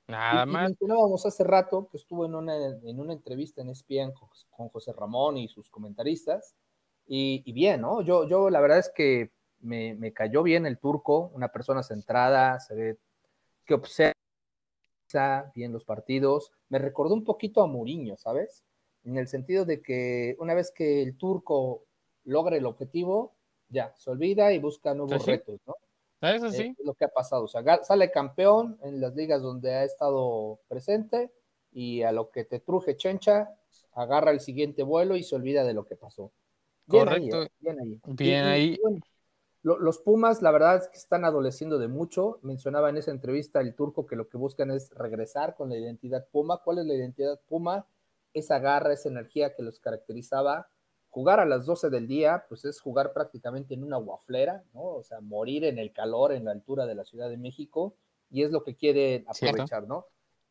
[0.07, 0.69] Nada más.
[0.69, 4.13] mencionábamos hace rato que estuvo en una, en una entrevista en ESPN
[4.49, 6.55] con, José Ramón y sus comentaristas,
[7.09, 8.01] y, bien, ¿no?
[8.01, 12.59] Yo, yo la verdad es que me, me, cayó bien el turco, una persona centrada,
[12.59, 12.97] se ve
[13.65, 14.16] que observa
[15.53, 16.51] bien los partidos.
[16.69, 18.63] Me recordó un poquito a Mourinho, ¿sabes?
[19.03, 21.85] En el sentido de que una vez que el turco
[22.25, 23.35] logra el objetivo,
[23.69, 25.75] ya, se olvida y busca nuevos retos, ¿no?
[26.21, 26.75] Eso sí.
[26.77, 27.43] Es lo que ha pasado.
[27.43, 31.31] O sea, sale campeón en las ligas donde ha estado presente
[31.71, 33.55] y a lo que te truje Chencha,
[33.93, 36.31] agarra el siguiente vuelo y se olvida de lo que pasó.
[36.87, 37.43] Correcto.
[37.43, 37.49] ¿eh?
[37.59, 38.01] bien ahí.
[38.05, 38.79] Bien ahí
[39.63, 42.39] los Pumas, la verdad es que están adoleciendo de mucho.
[42.41, 46.27] Mencionaba en esa entrevista el turco que lo que buscan es regresar con la identidad
[46.31, 46.61] Puma.
[46.63, 47.85] ¿Cuál es la identidad Puma?
[48.33, 50.69] Esa garra, esa energía que los caracterizaba.
[51.09, 54.83] Jugar a las 12 del día, pues es jugar prácticamente en una guaflera, ¿no?
[54.83, 57.95] O sea, morir en el calor, en la altura de la Ciudad de México,
[58.29, 60.05] y es lo que quieren aprovechar, ¿no?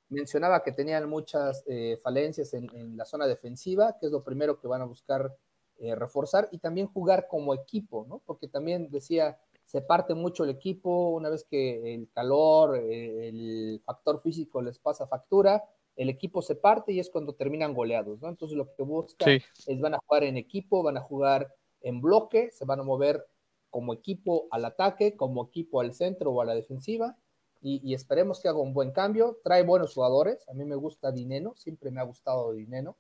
[0.09, 4.59] Mencionaba que tenían muchas eh, falencias en, en la zona defensiva, que es lo primero
[4.59, 5.37] que van a buscar
[5.79, 8.23] eh, reforzar y también jugar como equipo, ¿no?
[8.25, 13.81] Porque también decía, se parte mucho el equipo una vez que el calor, eh, el
[13.85, 15.62] factor físico les pasa factura,
[15.97, 18.29] el equipo se parte y es cuando terminan goleados, ¿no?
[18.29, 22.51] Entonces lo que busca es van a jugar en equipo, van a jugar en bloque,
[22.53, 23.27] se van a mover
[23.71, 27.17] como equipo al ataque, como equipo al centro o a la defensiva.
[27.62, 29.41] Y, esperemos que haga un buen cambio.
[29.43, 30.49] Trae buenos jugadores.
[30.49, 32.97] A mí me gusta Dineno, siempre me ha gustado Dineno.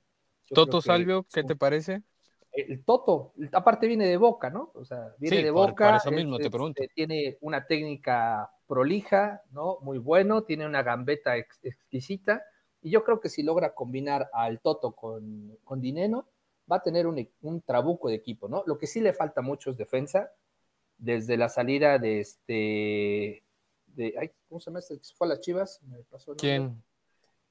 [0.52, 2.02] Toto Salvio, ¿qué te parece?
[2.56, 4.70] El Toto, aparte viene de Boca, ¿no?
[4.74, 5.96] O sea, viene de Boca.
[5.96, 6.82] eso mismo te pregunto.
[6.94, 9.78] tiene una técnica prolija, ¿no?
[9.82, 12.44] Muy bueno, tiene una gambeta exquisita.
[12.82, 16.28] Y yo creo que si logra combinar al Toto con, con Dineno,
[16.70, 18.62] va a tener un, un, trabuco de equipo, ¿no?
[18.66, 20.30] Lo que sí le falta mucho es defensa.
[20.98, 23.44] Desde la salida de este.
[23.86, 24.98] De, ay, ¿Cómo se llama este?
[25.16, 25.80] ¿Fue a las Chivas?
[25.82, 26.82] Me pasó ¿Quién?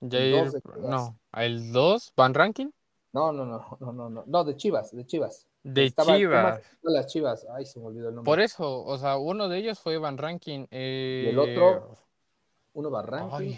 [0.01, 2.13] Jair, no, ¿el 2?
[2.15, 2.69] ¿Van Ranking?
[3.15, 5.47] No, no, no, no, no, no, no, de Chivas, de Chivas.
[5.63, 6.61] De Chivas.
[6.81, 8.29] las Chivas, ay, se me olvidó el nombre.
[8.29, 10.67] Por eso, o sea, uno de ellos fue Van Ranking.
[10.69, 11.23] Eh...
[11.27, 11.95] Y el otro,
[12.73, 13.55] uno Van Ranking.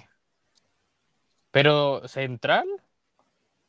[1.49, 2.67] ¿Pero central?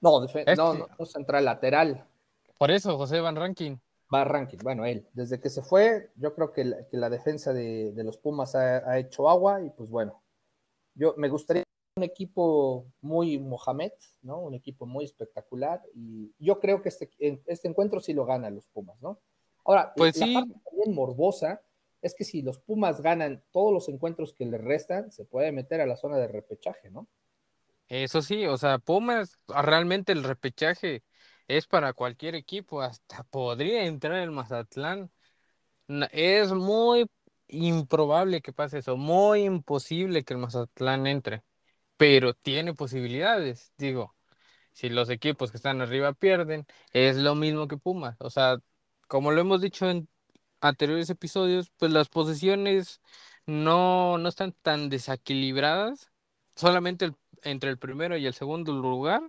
[0.02, 2.04] No, no, no, central, lateral.
[2.58, 3.78] Por eso, José Van Ranking.
[4.10, 5.06] Van Ranking, bueno, él.
[5.14, 8.54] Desde que se fue, yo creo que la, que la defensa de, de, los Pumas
[8.54, 10.20] ha, ha hecho agua y pues bueno,
[10.94, 11.64] yo me gustaría
[11.98, 14.38] un equipo muy Mohamed, ¿no?
[14.40, 17.10] Un equipo muy espectacular y yo creo que este,
[17.46, 19.20] este encuentro sí lo gana los Pumas, ¿no?
[19.64, 21.60] Ahora, pues la parte también morbosa
[22.00, 25.80] es que si los Pumas ganan todos los encuentros que les restan, se puede meter
[25.80, 27.08] a la zona de repechaje, ¿no?
[27.88, 31.02] Eso sí, o sea, Pumas, ah, realmente el repechaje
[31.48, 35.10] es para cualquier equipo, hasta podría entrar el Mazatlán.
[36.12, 37.06] Es muy
[37.48, 41.42] improbable que pase eso, muy imposible que el Mazatlán entre
[41.98, 43.72] pero tiene posibilidades.
[43.78, 44.16] Digo,
[44.72, 48.16] si los equipos que están arriba pierden, es lo mismo que Pumas.
[48.20, 48.58] O sea,
[49.08, 50.08] como lo hemos dicho en
[50.60, 53.00] anteriores episodios, pues las posiciones
[53.46, 56.10] no, no están tan desequilibradas,
[56.56, 59.22] solamente entre el primero y el segundo lugar,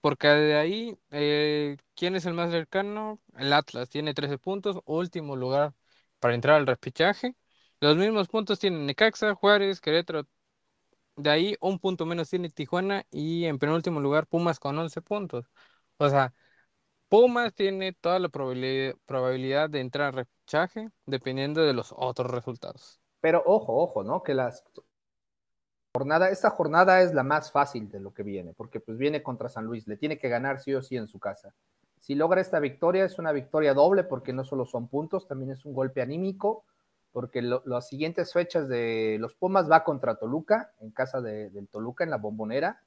[0.00, 3.20] porque de ahí, eh, ¿quién es el más cercano?
[3.36, 5.74] El Atlas tiene 13 puntos, último lugar
[6.20, 7.36] para entrar al repechaje.
[7.80, 10.26] Los mismos puntos tienen Necaxa, Juárez, Querétaro,
[11.16, 15.46] de ahí un punto menos tiene Tijuana y en penúltimo lugar Pumas con 11 puntos.
[15.98, 16.34] O sea,
[17.08, 23.00] Pumas tiene toda la probabilidad, de entrar a repechaje dependiendo de los otros resultados.
[23.20, 24.22] Pero ojo, ojo, ¿no?
[24.22, 24.64] Que las
[25.94, 29.48] jornada, esta jornada es la más fácil de lo que viene, porque pues viene contra
[29.48, 31.54] San Luis, le tiene que ganar sí o sí en su casa.
[32.00, 35.64] Si logra esta victoria, es una victoria doble, porque no solo son puntos, también es
[35.64, 36.64] un golpe anímico,
[37.16, 42.04] porque las siguientes fechas de los Pumas va contra Toluca, en casa de, del Toluca,
[42.04, 42.82] en la bombonera.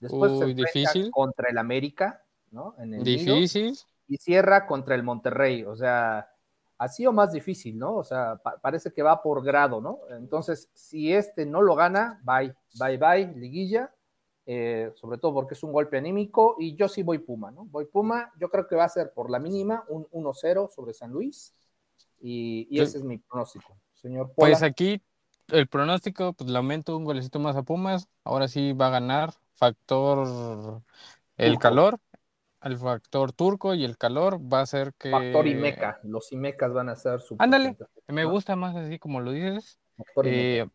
[0.00, 1.12] Después se difícil.
[1.12, 2.74] contra el América, ¿no?
[2.80, 3.78] En el difícil.
[4.08, 6.28] y cierra contra el Monterrey, o sea,
[6.76, 7.94] así o más difícil, ¿no?
[7.94, 10.00] O sea, parece que va por grado, ¿no?
[10.10, 13.94] Entonces, si este no lo gana, bye, bye, bye, liguilla,
[14.44, 17.64] eh, sobre todo porque es un golpe anímico, y yo sí voy Puma, ¿no?
[17.66, 21.12] Voy Puma, yo creo que va a ser por la mínima un 1-0 sobre San
[21.12, 21.54] Luis,
[22.20, 24.32] y, ese es mi pronóstico, señor.
[24.36, 25.02] Pues aquí
[25.48, 29.32] el pronóstico, pues le aumento un golecito más a Pumas, ahora sí va a ganar,
[29.54, 30.82] factor
[31.36, 31.98] el calor,
[32.62, 35.10] el factor turco y el calor va a ser que.
[35.10, 36.00] Factor Imeca.
[36.02, 37.36] Los Imecas van a ser su.
[37.38, 37.76] Ándale,
[38.08, 39.78] me gusta más así como lo dices.
[40.24, 40.66] Eh,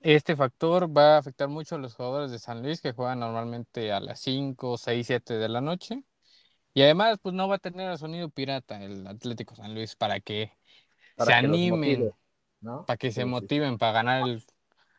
[0.00, 3.92] este factor va a afectar mucho a los jugadores de San Luis que juegan normalmente
[3.92, 6.02] a las 5, 6, 7 de la noche.
[6.74, 10.20] Y además, pues no va a tener el sonido pirata el Atlético San Luis para
[10.20, 10.52] que
[11.18, 12.12] se animen,
[12.86, 14.44] para que se motiven para ganar el,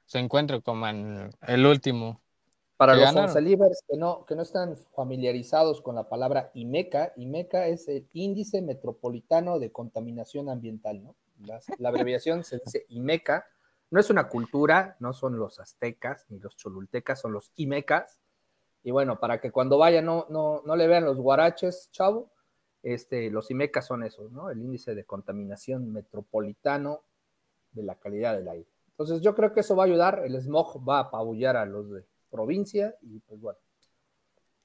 [0.05, 2.21] su encuentro como en el último.
[2.77, 7.87] Para los oncelivers que no, que no están familiarizados con la palabra IMECA, IMECA es
[7.87, 11.15] el Índice Metropolitano de Contaminación Ambiental, ¿no?
[11.39, 13.45] La, abreviación se dice IMECA,
[13.91, 18.19] no es una cultura, no son los aztecas ni los cholultecas, son los IMECAS.
[18.83, 22.31] Y bueno, para que cuando vayan no, no, no le vean los guaraches, chavo,
[22.83, 24.49] este, los IMECAS son esos, ¿no?
[24.49, 27.01] El índice de contaminación metropolitano
[27.71, 28.67] de la calidad del aire.
[28.89, 31.89] Entonces yo creo que eso va a ayudar, el smog va a apabullar a los
[31.89, 33.57] de provincia y pues bueno,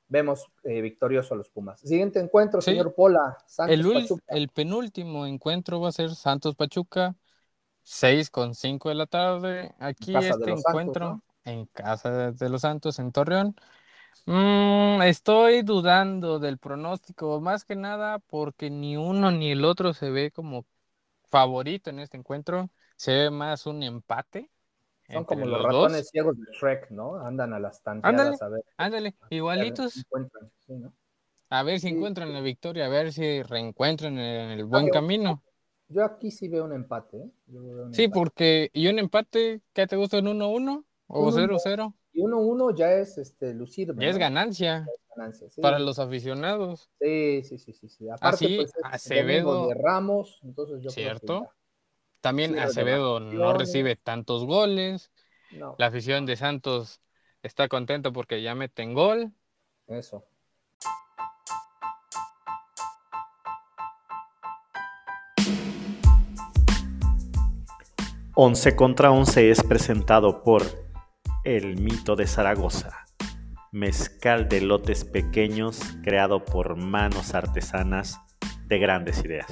[0.09, 1.81] vemos eh, victorioso a los Pumas.
[1.81, 3.39] Siguiente encuentro, señor Pola.
[3.47, 4.25] Santos el, Pachuca.
[4.29, 7.17] el penúltimo encuentro va a ser Santos Pachuca,
[7.85, 9.75] 6 con 5 de la tarde.
[9.79, 13.57] Aquí este encuentro en Casa de los Santos, en Torreón.
[14.27, 20.11] Mm, estoy dudando del pronóstico, más que nada porque ni uno ni el otro se
[20.11, 20.67] ve como
[21.25, 22.71] favorito en este encuentro.
[22.97, 24.51] Se ve más un empate.
[25.11, 27.17] Son como los, ratones ciegos de Shrek, ¿no?
[27.17, 28.65] Andan a las tanteadas a ver.
[28.77, 30.05] Ándale, igualitos.
[31.51, 35.43] A ver si encuentran la victoria, a ver si reencuentran en el buen camino.
[35.89, 37.31] Yo aquí sí veo un empate, ¿eh?
[37.93, 41.95] sí, porque, ¿y un empate qué te gusta en 1-1 o 0-0?
[42.19, 43.95] Y 1-1 ya es este, lucir.
[43.97, 44.85] Ya es ganancia.
[45.63, 46.91] Para los aficionados.
[47.01, 48.09] Sí, sí, sí, sí.
[48.09, 49.69] Aparte, Así, pues, Acevedo.
[49.69, 51.49] de Ramos, entonces yo ¿Cierto?
[52.21, 55.13] También Acevedo no recibe tantos goles.
[55.79, 57.01] La afición de Santos
[57.45, 59.31] está contenta porque ya meten gol.
[59.87, 60.25] Eso.
[68.35, 70.88] Once contra once es presentado por
[71.51, 73.07] El Mito de Zaragoza,
[73.73, 78.21] mezcal de lotes pequeños creado por manos artesanas
[78.67, 79.47] de grandes ideas.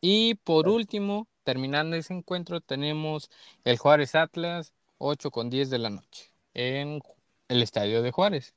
[0.00, 3.28] Y por último, terminando ese encuentro, tenemos
[3.64, 7.02] el Juárez Atlas, 8 con 10 de la noche, en
[7.48, 8.54] el estadio de Juárez.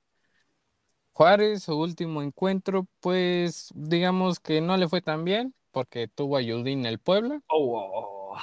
[1.12, 6.41] Juárez, su último encuentro, pues digamos que no le fue tan bien, porque tuvo a
[6.41, 7.41] en el Puebla.
[7.47, 8.38] Oh, oh, oh,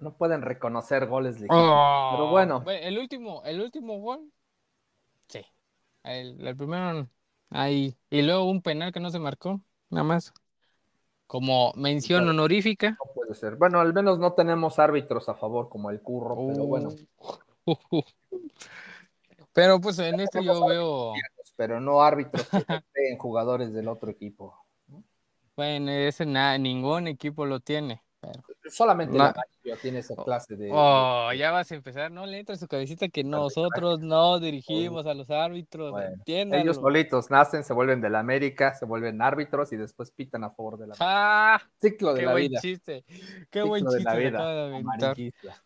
[0.00, 2.62] no pueden reconocer goles pero bueno.
[2.66, 4.30] El último, el último gol,
[5.26, 5.40] sí.
[6.04, 7.08] El, el primero,
[7.48, 7.96] ahí.
[8.10, 10.34] Y luego un penal que no se marcó, nada más
[11.26, 12.90] como mención honorífica.
[12.90, 13.56] No puede ser.
[13.56, 16.90] Bueno, al menos no tenemos árbitros a favor como el curro, pero bueno.
[19.54, 21.14] Pero pues en este yo veo.
[21.56, 22.58] Pero no árbitros que
[23.10, 24.65] en jugadores del otro equipo.
[25.56, 28.02] Bueno, ese nada, ningún equipo lo tiene.
[28.68, 29.34] Solamente la
[29.80, 30.70] tiene esa clase de.
[30.72, 35.14] Oh, ya vas a empezar, no le entra su cabecita que nosotros no dirigimos a
[35.14, 35.94] los árbitros,
[36.26, 40.50] Ellos solitos nacen, se vuelven de la América, se vuelven árbitros y después pitan a
[40.50, 41.62] favor de la ¡Ah!
[41.80, 42.60] Ciclo de qué la buen vida.
[42.60, 43.04] chiste.
[43.50, 44.02] Qué buen chiste.
[44.02, 45.12] la vida.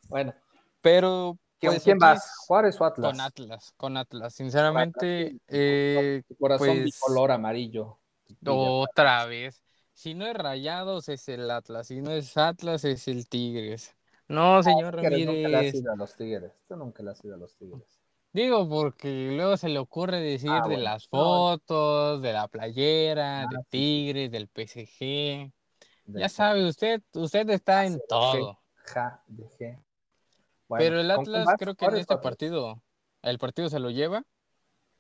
[0.09, 0.35] Bueno.
[0.81, 1.39] Pero.
[1.59, 2.47] Pues, ¿Quién vas?
[2.47, 3.11] ¿Juárez o Atlas?
[3.11, 4.35] Con Atlas, con Atlas.
[4.35, 7.99] Sinceramente, eh, corazón pues, bicolor amarillo.
[8.47, 9.63] Otra vez.
[10.01, 11.89] Si no es Rayados, es el Atlas.
[11.89, 13.95] Si no es Atlas, es el Tigres.
[14.29, 15.27] No, señor Ramírez.
[15.27, 16.65] Nunca le has ido a los Tigres.
[16.67, 18.01] Tú nunca le has ido a los Tigres.
[18.33, 23.59] Digo, porque luego se le ocurre decir ah, de las fotos, de la playera, de
[23.69, 25.53] Tigres, del PSG.
[26.07, 28.59] Ya sabe, usted, usted está en todo.
[28.77, 29.85] Ja, de G.
[30.67, 32.83] Bueno, Pero el Atlas creo que en este partido,
[33.21, 34.25] el partido se lo lleva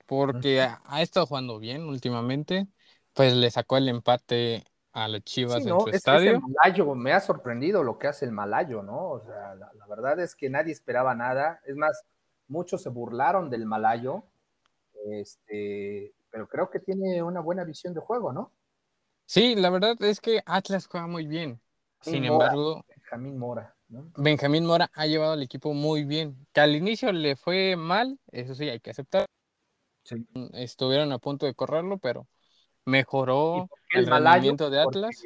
[0.04, 2.68] porque ha, estado jugando bien últimamente.
[3.14, 6.40] Pues le sacó el empate a las Chivas en su estadio.
[6.40, 9.10] Malayo, me ha sorprendido lo que hace el Malayo, ¿no?
[9.10, 11.60] O sea, la, verdad es que nadie esperaba nada.
[11.64, 12.04] Es más,
[12.48, 14.24] muchos se burlaron del Malayo.
[15.06, 18.52] Este, pero creo que tiene una buena visión de juego, ¿no?
[19.26, 21.60] Sí, la verdad es que Atlas juega muy bien.
[22.00, 23.76] Sin embargo, Benjamín Mora.
[23.88, 24.10] ¿no?
[24.16, 26.46] Benjamín Mora ha llevado al equipo muy bien.
[26.52, 29.26] Que al inicio le fue mal, eso sí, hay que aceptar.
[30.54, 32.26] Estuvieron a punto de correrlo, pero
[32.84, 35.22] mejoró el, rendimiento de Atlas.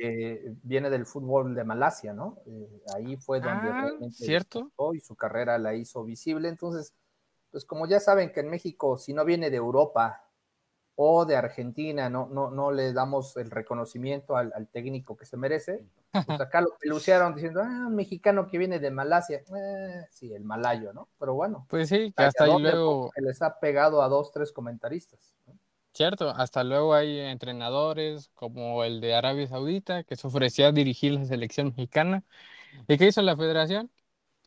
[0.62, 2.38] Viene del fútbol de Malasia, ¿no?
[2.46, 4.70] Eh, ahí fue donde ah, realmente ¿cierto?
[4.94, 6.48] y su carrera la hizo visible.
[6.48, 6.94] Entonces,
[7.50, 10.24] pues como ya saben que en México, si no viene de Europa
[10.96, 15.84] o de Argentina, no, no, no le damos el reconocimiento al, técnico que se merece.
[16.26, 19.38] Pues acá lo pelucearon diciendo, ah, un mexicano que viene de Malasia.
[19.38, 21.08] Eh, sí, el malayo, ¿no?
[21.18, 21.66] Pero bueno.
[21.68, 23.10] Pues sí, que hasta ahí luego.
[23.12, 25.34] Que les ha pegado a dos, tres comentaristas.
[25.94, 31.12] Cierto, hasta luego hay entrenadores como el de Arabia Saudita que se ofrecía a dirigir
[31.12, 32.24] la selección mexicana.
[32.88, 33.92] ¿Y qué hizo la federación?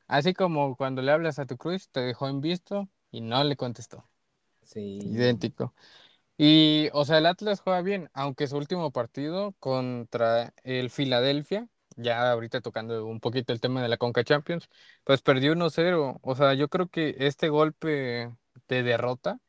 [0.07, 3.55] Así como cuando le hablas a tu Cruz, te dejó en visto y no le
[3.55, 4.05] contestó.
[4.61, 4.99] Sí.
[5.01, 5.73] Idéntico.
[6.37, 12.29] Y, o sea, el Atlas juega bien, aunque su último partido contra el Filadelfia, ya
[12.31, 14.69] ahorita tocando un poquito el tema de la Conca Champions,
[15.05, 16.19] pues perdió 1-0.
[16.21, 18.31] O sea, yo creo que este golpe
[18.67, 19.39] de derrota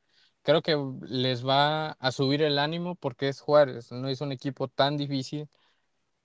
[0.49, 4.67] creo que les va a subir el ánimo porque es Juárez, no es un equipo
[4.67, 5.47] tan difícil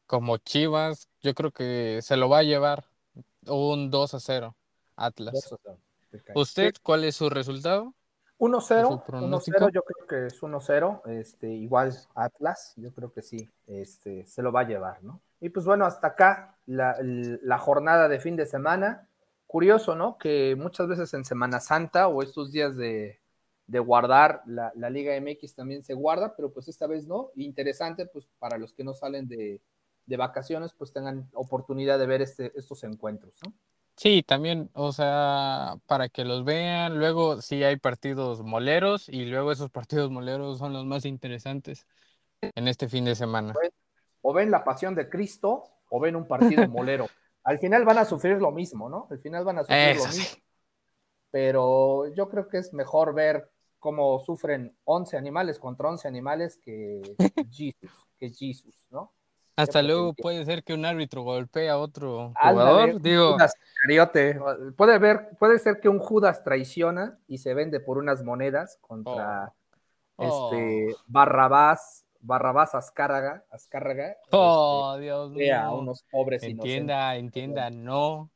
[0.08, 1.10] como Chivas.
[1.22, 2.86] Yo creo que se lo va a llevar
[3.48, 4.56] un 2 a 0
[4.96, 5.54] Atlas.
[6.36, 7.94] ¿Usted cuál es su resultado?
[8.40, 14.26] 1-0, 1-0, yo creo que es 1-0, este, igual Atlas, yo creo que sí, este,
[14.26, 15.20] se lo va a llevar, ¿no?
[15.42, 19.10] Y pues bueno, hasta acá la, la jornada de fin de semana.
[19.48, 20.18] Curioso, ¿no?
[20.18, 23.20] Que muchas veces en Semana Santa o estos días de,
[23.74, 27.32] de guardar la, Liga MX también se guarda, pero pues esta vez no.
[27.36, 29.62] Interesante, pues para los que no salen de,
[30.06, 33.52] vacaciones, pues tengan oportunidad de ver este, estos encuentros, ¿no?
[33.96, 39.52] Sí, también, o sea, para que los vean, luego sí hay partidos moleros y luego
[39.52, 41.88] esos partidos moleros son los más interesantes
[42.42, 43.56] en este fin de semana.
[44.22, 47.08] O ven la pasión de Cristo o ven un partido molero.
[47.44, 49.08] Al final van a sufrir lo mismo, ¿no?
[49.10, 50.38] Al final van a sufrir lo mismo.
[51.32, 53.53] Pero yo creo que es mejor ver
[53.84, 57.02] cómo sufren 11 animales contra 11 animales que
[57.52, 59.12] Jesus, que Jesus, ¿no?
[59.58, 63.36] Hasta luego puede ser que un árbitro golpee a otro jugador, digo.
[64.78, 69.54] Puede, ver, puede ser que un Judas traiciona y se vende por unas monedas contra
[70.16, 70.24] oh.
[70.24, 70.98] este oh.
[71.06, 74.16] Barrabás, Barrabás Azcárraga, Azcárraga.
[74.32, 75.60] Oh, este, Dios mío.
[75.60, 78.32] A unos pobres Entienda, entienda, no.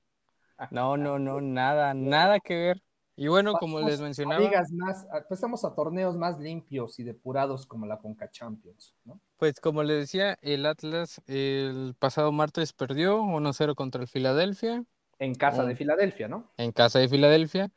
[0.72, 2.82] No, no, no, nada, nada que ver.
[3.20, 4.48] Y bueno, como les mencionaba.
[4.74, 9.20] más, pasamos a torneos más limpios y depurados como la Conca Champions, ¿no?
[9.38, 14.86] Pues como les decía, el Atlas el pasado martes perdió 1-0 contra el Filadelfia.
[15.18, 16.52] En casa de Filadelfia, ¿no?
[16.58, 17.72] En casa de Filadelfia.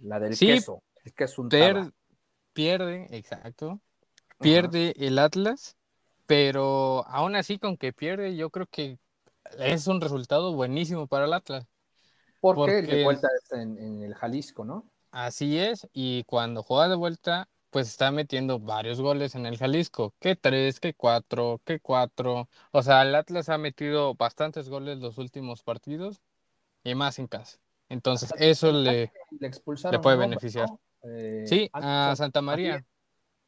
[0.00, 1.48] La del queso, el queso
[2.52, 3.80] Pierde, exacto.
[4.40, 5.76] Pierde el Atlas,
[6.26, 8.98] pero aún así con que pierde, yo creo que
[9.56, 11.64] es un resultado buenísimo para el Atlas.
[12.40, 14.90] Porque, el de vuelta es en, el Jalisco, ¿no?
[15.10, 20.14] Así es, y cuando juega de vuelta, pues está metiendo varios goles en el Jalisco.
[20.18, 22.48] ¿Qué tres, qué cuatro, qué cuatro?
[22.72, 26.20] O sea, el Atlas ha metido bastantes goles los últimos partidos
[26.84, 27.58] y más en casa.
[27.88, 30.68] Entonces, eso le, le, puede beneficiar.
[31.02, 32.84] Eh, sí, a Santa María.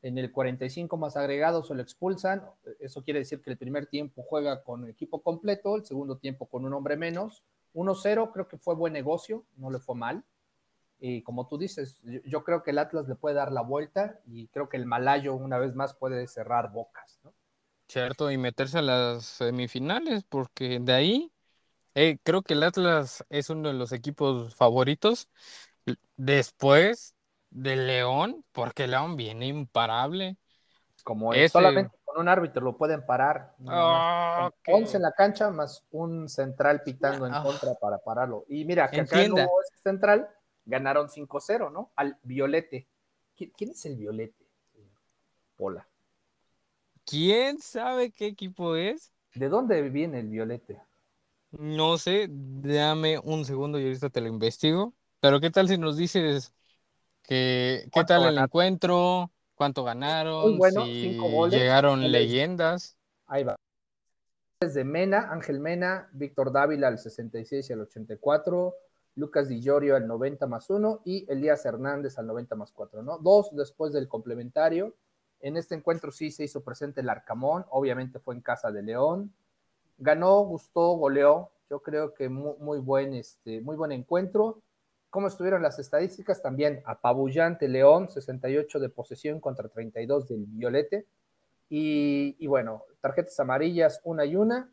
[0.02, 2.42] En el 45 más agregados se lo expulsan.
[2.80, 6.64] Eso quiere decir que el primer tiempo juega con equipo completo, el segundo tiempo con
[6.64, 10.24] un hombre menos 1-0 creo que fue buen negocio, no le fue mal.
[10.98, 14.46] Y como tú dices, yo, creo que el Atlas le puede dar la vuelta y
[14.48, 17.34] creo que el Malayo una vez más puede cerrar bocas, ¿no?
[17.88, 21.32] Cierto, y meterse a las semifinales, porque de ahí
[21.94, 25.28] eh, creo que el Atlas es uno de los equipos favoritos
[26.16, 27.14] después
[27.50, 30.36] de León, porque León viene imparable.
[31.04, 33.54] Como es, solamente con un árbitro lo pueden parar.
[33.58, 37.42] 11 ah, en la cancha más un central pitando en ah.
[37.42, 38.44] contra para pararlo.
[38.48, 40.28] Y mira, que acá no ese central,
[40.64, 41.90] ganaron 5-0, ¿no?
[41.96, 42.86] Al Violete.
[43.36, 44.46] ¿Quién es el Violete?
[45.56, 45.86] Pola.
[47.04, 49.12] ¿Quién sabe qué equipo es?
[49.34, 50.80] ¿De dónde viene el Violete?
[51.50, 54.94] No sé, dame un segundo y ahorita te lo investigo.
[55.20, 56.54] Pero ¿qué tal si nos dices
[57.22, 59.30] que qué tal el encuentro?
[59.62, 61.16] Cuánto ganaron, si
[61.50, 62.96] llegaron leyendas.
[63.28, 63.54] Ahí va.
[64.60, 68.74] de Mena, Ángel Mena, Víctor Dávila al 66 y al 84,
[69.14, 73.18] Lucas Di Giorgio al 90 más 1 y Elías Hernández al 90 más 4, ¿no?
[73.18, 74.96] Dos después del complementario.
[75.38, 79.32] En este encuentro sí se hizo presente el Arcamón, obviamente fue en casa de León.
[79.98, 81.52] Ganó, gustó, goleó.
[81.70, 84.60] Yo creo que muy, muy buen, este, muy buen encuentro.
[85.12, 86.40] ¿Cómo estuvieron las estadísticas?
[86.40, 91.06] También apabullante León, 68 de posesión contra 32 del Violete.
[91.68, 94.72] Y, y bueno, tarjetas amarillas una y una.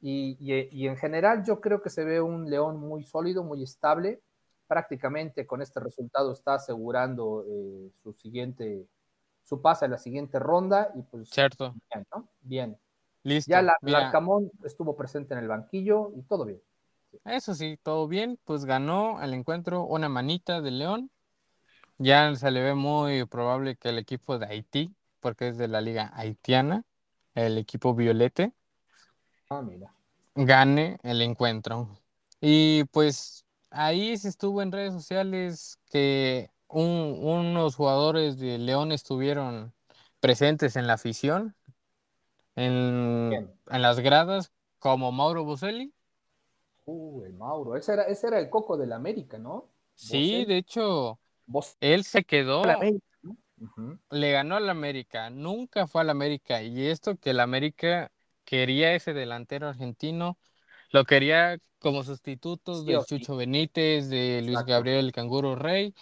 [0.00, 3.62] Y, y, y, en general yo creo que se ve un León muy sólido, muy
[3.62, 4.22] estable.
[4.66, 8.86] Prácticamente con este resultado está asegurando eh, su siguiente,
[9.44, 10.90] su pase a la siguiente ronda.
[10.94, 11.74] Y pues, Cierto.
[11.92, 12.28] Bien, ¿no?
[12.40, 12.78] Bien.
[13.24, 13.50] Listo.
[13.50, 16.62] Ya la, Larcamón estuvo presente en el banquillo y todo bien.
[17.24, 18.38] Eso sí, todo bien.
[18.44, 21.10] Pues ganó el encuentro una manita de León.
[21.98, 25.80] Ya se le ve muy probable que el equipo de Haití, porque es de la
[25.80, 26.84] liga haitiana,
[27.34, 28.52] el equipo violete,
[29.50, 29.92] Ah, mira.
[30.34, 31.88] gane el encuentro.
[32.40, 39.74] Y pues ahí se estuvo en redes sociales que un- unos jugadores de León estuvieron
[40.20, 41.54] presentes en la afición,
[42.56, 45.92] en, en las gradas, como Mauro Boselli.
[46.86, 47.76] Uh, el Mauro.
[47.76, 49.70] Ese era, ese era el coco del América, ¿no?
[49.94, 53.36] Sí, de hecho, Vos él se quedó, la América, ¿no?
[54.10, 56.62] Le ganó al América, nunca fue al América.
[56.62, 58.12] Y esto que el América
[58.44, 60.38] quería ese delantero argentino,
[60.92, 63.06] lo quería como sustitutos Sí del o sí.
[63.06, 64.64] Chucho Benítez, de Luis Exacto.
[64.64, 65.94] Gabriel el Canguro Rey.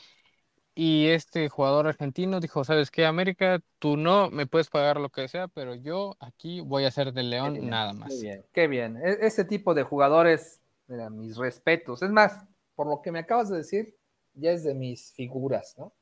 [0.75, 3.61] Y este jugador argentino dijo, ¿sabes qué, América?
[3.81, 7.23] Tú no me puedes pagar lo que sea, pero yo aquí voy a ser de
[7.41, 8.17] Qué León bien, nada Qué más.
[8.17, 8.97] bien, qué bien.
[8.99, 12.03] E- ese tipo de jugadores, mira, mis respetos.
[12.03, 12.43] Es más,
[12.75, 13.97] por lo que me acabas de decir,
[14.35, 15.93] ya es de mis figuras, ¿no?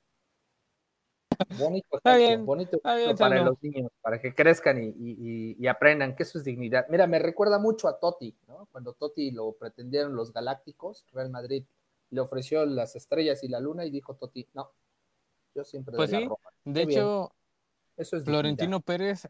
[1.59, 4.95] Bonito Está bien, bonito está bien, ejemplo para los niños, para que crezcan y, y-
[5.19, 6.87] y- y aprendan que eso es dignidad.
[6.89, 8.67] Mira, me recuerda mucho a Totti, ¿no?
[8.73, 11.65] Cuando Totti lo pretendieron los Galácticos, Real Madrid
[12.11, 14.71] le ofreció las estrellas y la luna y dijo Totti, no,
[15.55, 16.37] yo siempre Pues de la sí, Roma.
[16.65, 17.33] de bien, hecho,
[17.97, 18.33] eso es dignidad.
[18.43, 19.29] Florentino Pérez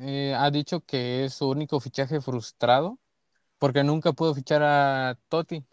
[0.00, 2.98] eh, ha dicho que es su único fichaje frustrado
[3.58, 5.64] porque nunca pudo fichar a Totti.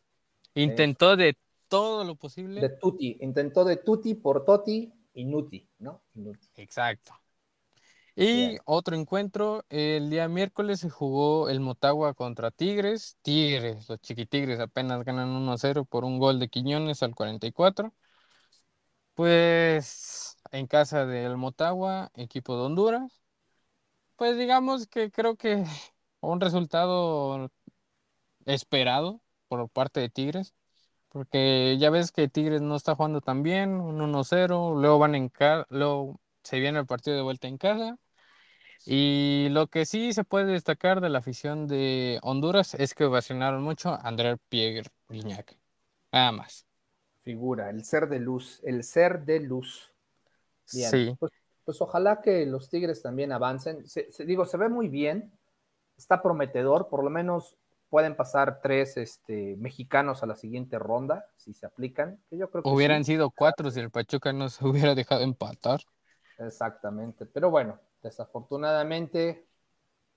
[0.55, 2.77] Intentó de todo lo De posible.
[2.79, 6.03] Tutti, intentó de Tutti por Totti y Nuti, ¿no?
[6.15, 6.47] Inuti.
[6.55, 7.13] Exacto.
[8.15, 8.59] Y Bien.
[8.65, 13.17] otro encuentro, el día miércoles se jugó el Motagua contra Tigres.
[13.21, 17.93] Tigres, los chiquitigres apenas ganan 1-0 por un gol de Quiñones al 44.
[19.13, 23.21] Pues en casa del Motagua, equipo de Honduras.
[24.15, 25.63] Pues digamos que creo que
[26.21, 27.51] un resultado
[28.45, 30.53] esperado por parte de Tigres,
[31.09, 35.31] porque ya ves que Tigres no está jugando tan bien, un 1-0, luego van en
[35.69, 37.97] luego se viene el partido de vuelta en casa.
[38.85, 43.63] Y lo que sí se puede destacar de la afición de Honduras es que ovacionaron
[43.63, 45.57] mucho a André Pierre Guignac.
[46.11, 46.65] Nada más.
[47.21, 49.91] Figura, el ser de luz, el ser de luz.
[50.71, 51.31] Bien, Sí, pues,
[51.65, 53.87] pues ojalá que los Tigres también avancen.
[53.87, 55.31] Se, se- digo, se ve muy bien,
[55.97, 57.57] está prometedor, por lo menos
[57.89, 62.65] pueden pasar tres este, mexicanos a la siguiente ronda, si se aplican, que yo creo
[62.65, 65.81] que hubieran sí, sido cuatro si el Pachuca no se hubiera dejado empatar.
[66.38, 67.25] exactamente.
[67.25, 69.47] Pero bueno, desafortunadamente,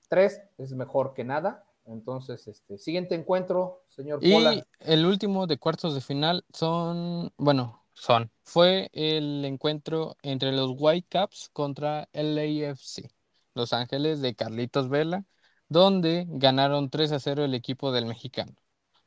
[0.08, 1.64] tres es mejor que nada.
[1.86, 4.60] Entonces, este, siguiente encuentro, señor Pola.
[4.60, 10.72] Y el último de cuartos de final son, bueno, son, fue el encuentro entre los
[10.76, 13.10] Whitecaps contra LAFC,
[13.54, 15.24] Los Ángeles de Carlitos Vela,
[15.68, 18.52] donde ganaron 3 a 0 el equipo del mexicano,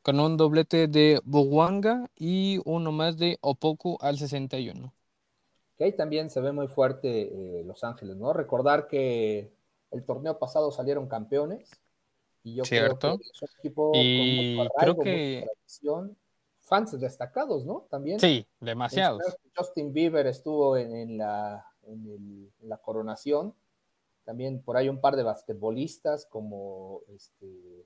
[0.01, 4.93] con un doblete de Bowanga y uno más de Opoku al 61.
[5.77, 8.33] que ahí también se ve muy fuerte eh, Los Ángeles, ¿no?
[8.33, 9.51] Recordar que
[9.89, 11.71] el torneo pasado salieron campeones
[12.43, 13.17] y yo creo Cierto.
[13.17, 16.17] que es un equipo Y con mucho creo que- mucha tradición,
[16.61, 17.87] fans destacados, ¿no?
[17.89, 18.19] También.
[18.19, 19.21] Sí, demasiados.
[19.25, 23.53] que Justin Bieber estuvo en, en la, en, el- en la coronación.
[24.23, 27.85] También por ahí un par de basquetbolistas como este,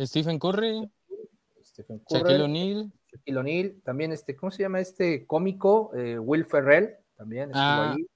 [0.00, 0.90] Stephen Curry,
[1.64, 5.94] Stephen Curry, Shaquille O'Neal, Shaquille O'Neal, también este, ¿cómo se llama este cómico?
[5.94, 8.06] Eh, Will Ferrell, también estuvo Ah, ahí.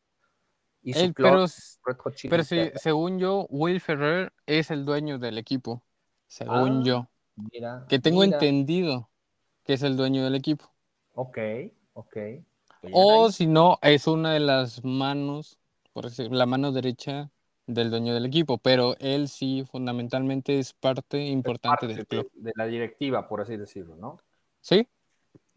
[0.83, 1.45] Y él, pero
[1.85, 5.83] Red Hot Chili Pero según yo, Will Ferrer es el dueño del equipo.
[6.26, 7.11] Según Ah, yo.
[7.37, 8.37] Mira, Que tengo mira.
[8.37, 9.11] entendido
[9.64, 10.72] que es el dueño del equipo.
[11.14, 11.39] Ok,
[11.93, 12.16] ok.
[12.93, 15.60] O si no, es una de las manos,
[15.93, 17.30] por decir, la mano derecha
[17.66, 18.59] del dueño del equipo.
[18.59, 22.30] Pero él sí, fundamentalmente, es parte importante Parte del club.
[22.34, 24.18] de, de la directiva, por así decirlo, ¿no?
[24.61, 24.86] ¿Sí?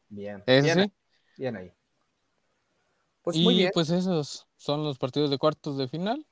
[0.09, 0.43] Bien.
[0.45, 0.91] Bien, sí.
[1.38, 1.71] bien ahí.
[3.23, 3.71] Pues y muy bien.
[3.73, 6.25] pues esos son los partidos de cuartos de final.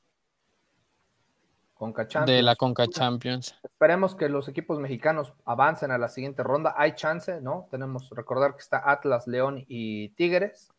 [1.74, 2.44] Conca de Champions.
[2.44, 3.56] la Conca Champions.
[3.64, 6.76] Esperemos que los equipos mexicanos avancen a la siguiente ronda.
[6.78, 7.68] Hay chance, ¿no?
[7.72, 10.70] Tenemos recordar que está Atlas, León y Tigres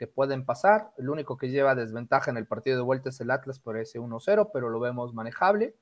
[0.00, 0.92] que pueden pasar.
[0.96, 4.00] El único que lleva desventaja en el partido de vuelta es el Atlas por ese
[4.00, 5.76] 1-0, pero lo vemos manejable.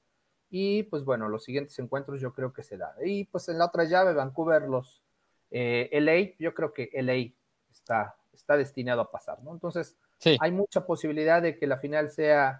[0.51, 2.97] Y pues bueno, los siguientes encuentros yo creo que se da.
[3.07, 5.05] Y pues en la otra llave, Vancouver, los
[5.53, 7.33] eh, LA, yo creo que LA
[7.71, 9.53] está, está destinado a pasar, ¿no?
[9.53, 12.59] Entonces, Sí, hay mucha posibilidad de que la final sea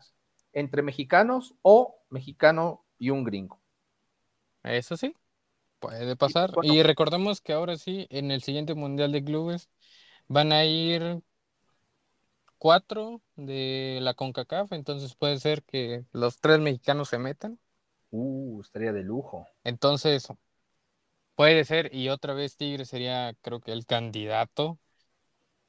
[0.53, 3.59] entre mexicanos o mexicano y un gringo.
[4.63, 5.13] eso sí,
[5.81, 6.53] puede pasar.
[6.55, 6.73] bueno.
[6.73, 9.69] Y recordemos que ahora sí, en el siguiente Mundial de Clubes
[10.29, 11.21] van a ir
[12.59, 17.59] cuatro de la CONCACAF, entonces puede ser que los tres mexicanos se metan.
[18.11, 19.47] Uh, estaría de lujo.
[19.65, 20.29] Entonces,
[21.35, 24.79] puede ser, y otra vez Tigres sería, creo que el candidato,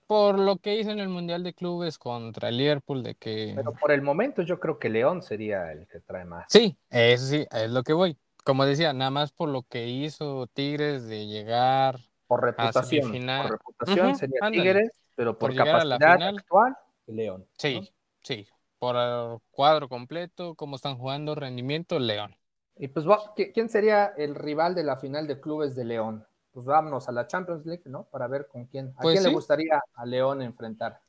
[0.08, 3.54] por lo que hizo en el Mundial de Clubes contra el Liverpool, de que...
[3.56, 6.46] Pero por el momento yo creo que León sería el que trae más.
[6.50, 8.18] Sí, eso sí, es lo que voy.
[8.44, 13.04] Como decía, nada más por lo que hizo Tigres de llegar, Por reputación.
[13.04, 13.44] semifinal.
[13.44, 14.64] Por reputación sería ándale.
[14.64, 16.38] Tigres, pero por, Por llegar a la capacidad final.
[16.38, 17.42] actual, León.
[17.42, 17.48] ¿no?
[17.58, 18.48] sí, sí,
[18.78, 22.38] por el cuadro completo, cómo están jugando, rendimiento, León.
[22.78, 26.26] Y pues, va- ¿qui- ¿quién sería el rival de la final de clubes de León?
[26.54, 28.06] Pues vámonos a la Champions League, ¿no?
[28.06, 28.94] Para ver con quién.
[28.96, 31.02] ¿A Pues quién le gustaría a León enfrentar?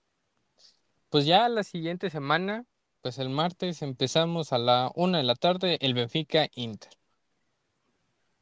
[1.09, 2.65] Pues ya la siguiente semana,
[3.03, 6.91] pues el martes empezamos a la una de la tarde, el Benfica Inter.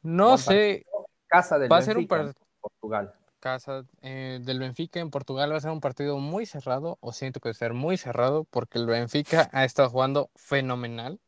[0.01, 0.85] No Buen sé,
[1.27, 3.13] Casa del va a ser un Benfica, par- Portugal.
[3.39, 7.39] Casa eh, del Benfica en Portugal va a ser un partido muy cerrado, o siento
[7.39, 11.19] que va a ser muy cerrado, porque el Benfica ha estado jugando fenomenal.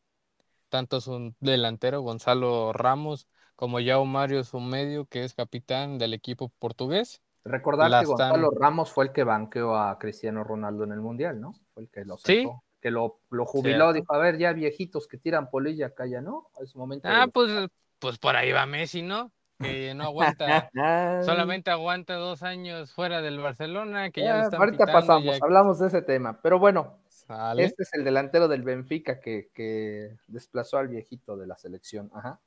[0.68, 6.50] Tanto su delantero Gonzalo Ramos como Yao Mario, su medio, que es capitán del equipo
[6.58, 7.20] portugués.
[7.44, 11.54] Recordar que Gonzalo Ramos fue el que banqueó a Cristiano Ronaldo en el Mundial, ¿no?
[11.74, 12.48] Fue el que lo Sí.
[12.80, 16.50] que lo, lo jubiló, dijo, a ver, ya viejitos que tiran polilla ya, ¿no?
[16.58, 17.06] A ese momento.
[17.08, 17.50] Ah, pues,
[17.98, 19.30] pues por ahí va Messi, ¿no?
[19.58, 20.70] Que no aguanta,
[21.24, 25.38] solamente aguanta dos años fuera del Barcelona, que ya Ah, lo están ahorita pasamos, ya
[25.40, 27.64] hablamos de ese tema, pero bueno, sale.
[27.64, 32.10] este es el delantero del Benfica que, que desplazó al viejito de la selección.
[32.14, 32.40] Ajá.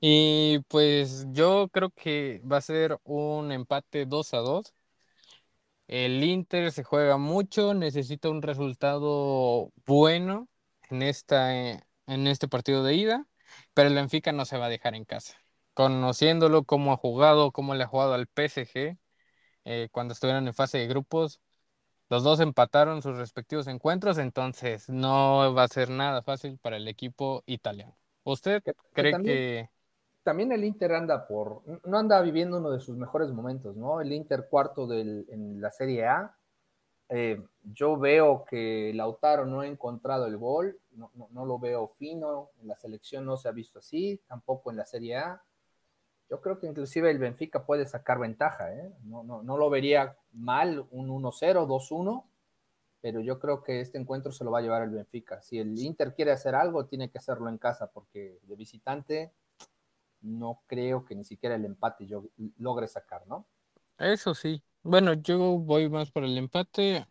[0.00, 4.74] Y pues yo creo que va a ser un empate 2 a 2.
[5.88, 10.48] El Inter se juega mucho, necesita un resultado bueno
[10.90, 13.26] en esta, en este partido de ida,
[13.74, 15.36] pero el Benfica no se va a dejar en casa.
[15.78, 18.98] Conociéndolo, cómo ha jugado, cómo le ha jugado al PSG
[19.64, 21.40] eh, cuando estuvieron en fase de grupos,
[22.08, 26.88] los dos empataron sus respectivos encuentros, entonces no va a ser nada fácil para el
[26.88, 27.96] equipo italiano.
[28.24, 29.70] ¿Usted Que- que cree también- que...
[30.24, 34.00] También el Inter anda por, no anda viviendo uno de sus mejores momentos, ¿no?
[34.00, 36.34] El Inter cuarto del, en la Serie A.
[37.08, 41.86] Eh, yo veo que Lautaro no ha encontrado el gol, no, no, no lo veo
[41.86, 45.40] fino, en la selección no se ha visto así, tampoco en la Serie A.
[46.30, 48.92] Yo creo que inclusive el Benfica puede sacar ventaja, ¿eh?
[49.04, 52.26] No, no, no lo vería mal un 1-0, 2-1,
[53.00, 55.40] pero yo creo que este encuentro se lo va a llevar el Benfica.
[55.42, 59.32] Si el Inter quiere hacer algo, tiene que hacerlo en casa, porque de visitante
[60.20, 62.24] no creo que ni siquiera el empate yo
[62.58, 63.46] logre sacar, ¿no?
[63.98, 64.62] Eso sí.
[64.82, 67.06] Bueno, yo voy más por el empate.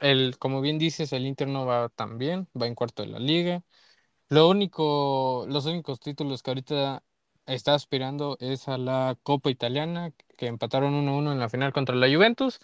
[0.00, 3.18] El, como bien dices, el Inter no va tan bien, va en cuarto de la
[3.18, 3.62] liga.
[4.28, 7.02] Lo único, los únicos títulos que ahorita
[7.54, 12.12] está aspirando es a la Copa Italiana, que empataron 1-1 en la final contra la
[12.12, 12.60] Juventus,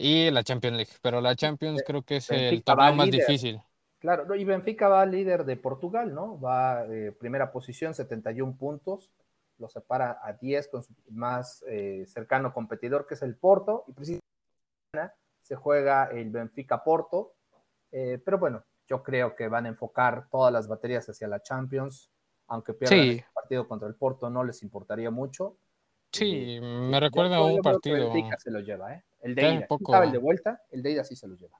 [0.00, 0.92] y la Champions League.
[1.02, 3.20] Pero la Champions creo que es el Benfica torneo más líder.
[3.26, 3.60] difícil.
[3.98, 6.40] Claro, y Benfica va líder de Portugal, ¿no?
[6.40, 9.10] Va eh, primera posición, 71 puntos,
[9.58, 13.92] lo separa a 10 con su más eh, cercano competidor, que es el Porto, y
[13.92, 14.24] precisamente
[15.42, 17.34] se juega el Benfica Porto,
[17.92, 22.10] eh, pero bueno, yo creo que van a enfocar todas las baterías hacia la Champions,
[22.50, 23.08] aunque pierdan Sí.
[23.10, 25.56] el partido contra el Porto, no les importaría mucho.
[26.12, 28.12] Sí, me recuerda a un partido.
[28.12, 29.04] Benfica se lo lleva, ¿eh?
[29.22, 29.50] El de ida.
[29.52, 30.62] un ¿Quién poco- sabe el de vuelta?
[30.70, 31.58] El de ida sí se lo lleva.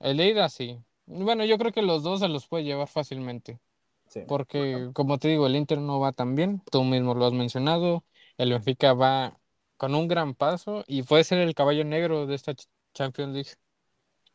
[0.00, 0.78] El de ida sí.
[1.06, 3.60] Bueno, yo creo que los dos se los puede llevar fácilmente.
[4.08, 4.22] Sí.
[4.26, 8.04] Porque, como te digo, el Inter no va tan bien, tú mismo lo has mencionado,
[8.36, 9.38] el Benfica va
[9.76, 13.50] con un gran paso y puede ser el caballo negro de esta Ch- Champions League.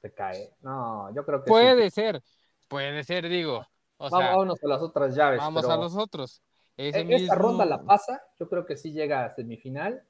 [0.02, 0.54] Se cae.
[0.62, 1.50] No, yo creo que sí.
[1.52, 2.24] Puede ser,
[2.68, 3.66] puede ser, digo.
[3.98, 5.40] O Vamos, sea, vámonos a las otras llaves.
[5.40, 6.42] vamos pero a los otros.
[6.76, 10.04] Ese e- Esta ronda la pasa, yo creo que sí llega a semifinal,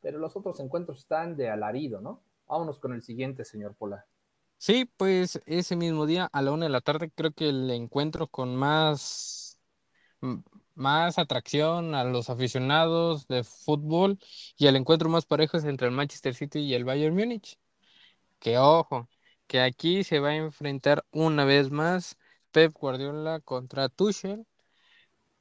[0.00, 2.22] pero los otros encuentros están de alarido, ¿no?
[2.48, 4.06] Vámonos con el siguiente, señor Pola.
[4.58, 8.28] Sí, pues ese mismo día a la una de la tarde creo que el encuentro
[8.28, 9.58] con más,
[10.74, 14.18] más atracción a los aficionados de fútbol
[14.56, 17.58] y el encuentro más parejo es entre el Manchester City y el Bayern Múnich.
[18.40, 19.08] Que ojo,
[19.46, 22.16] que aquí se va a enfrentar una vez más
[22.52, 24.46] Pep Guardiola contra Tuchel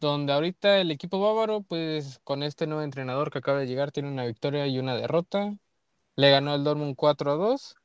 [0.01, 4.09] donde ahorita el equipo bávaro, pues con este nuevo entrenador que acaba de llegar, tiene
[4.09, 5.55] una victoria y una derrota.
[6.15, 7.75] Le ganó el Dortmund 4 a 2,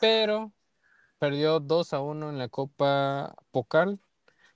[0.00, 0.52] pero
[1.18, 4.00] perdió 2 a 1 en la Copa Pokal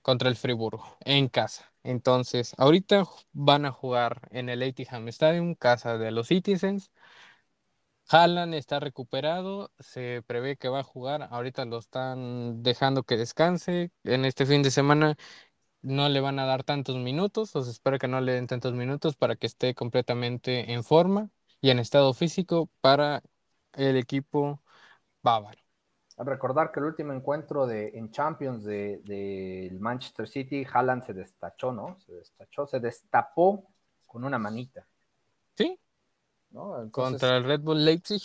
[0.01, 1.73] contra el Friburgo en casa.
[1.83, 6.89] Entonces, ahorita van a jugar en el Etihad Stadium, casa de los Citizens.
[8.09, 13.91] Haaland está recuperado, se prevé que va a jugar, ahorita lo están dejando que descanse.
[14.03, 15.17] En este fin de semana
[15.81, 19.17] no le van a dar tantos minutos, os espero que no le den tantos minutos
[19.17, 21.29] para que esté completamente en forma
[21.59, 23.21] y en estado físico para
[23.73, 24.61] el equipo
[25.21, 25.61] bávaro.
[26.17, 31.71] Recordar que el último encuentro de, en Champions del de, Manchester City, Haaland se destachó,
[31.71, 31.99] ¿no?
[31.99, 33.67] Se destachó, se destapó
[34.07, 34.87] con una manita.
[35.55, 35.79] Sí,
[36.91, 38.21] contra el Red Bull Leipzig.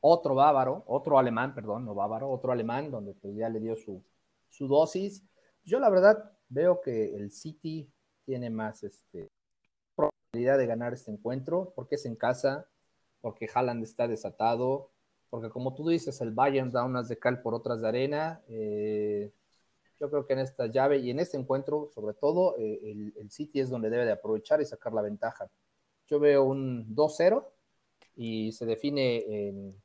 [0.00, 4.02] Otro bávaro, otro alemán, perdón, no bávaro, otro alemán, donde pues ya le dio su,
[4.48, 5.22] su dosis.
[5.64, 7.88] Yo la verdad veo que el City
[8.24, 9.30] tiene más este,
[9.94, 12.66] probabilidad de ganar este encuentro, porque es en casa,
[13.20, 14.90] porque Haaland está desatado,
[15.30, 18.42] porque como tú dices, el Bayern da unas de cal por otras de arena.
[18.48, 19.32] Eh,
[19.98, 23.30] yo creo que en esta llave y en este encuentro, sobre todo, eh, el, el,
[23.30, 25.48] City es donde debe de aprovechar y sacar la ventaja.
[26.12, 27.42] Yo veo un 2-0
[28.16, 29.82] y se define en,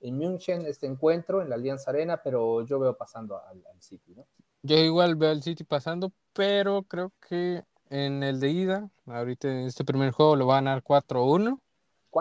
[0.00, 4.24] en München este encuentro, en la Alianza Arena, pero yo veo pasando al, City, ¿no?
[4.62, 9.66] Yo igual veo al City pasando, pero creo que en el de ida, ahorita en
[9.66, 11.60] este primer juego lo va a ganar 4-1.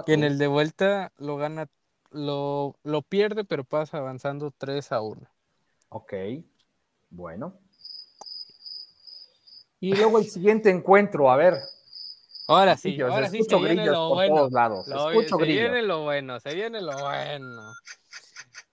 [0.07, 1.69] Y en el de vuelta lo gana,
[2.09, 5.21] lo, lo pierde, pero pasa avanzando 3 a 1.
[5.87, 6.13] Ok,
[7.09, 7.53] bueno.
[9.79, 11.53] Y luego el siguiente encuentro, a ver,
[12.47, 14.49] Ahora sí, ahora sí se viene lo bueno.
[14.49, 17.73] se viene lo bueno, se viene lo bueno.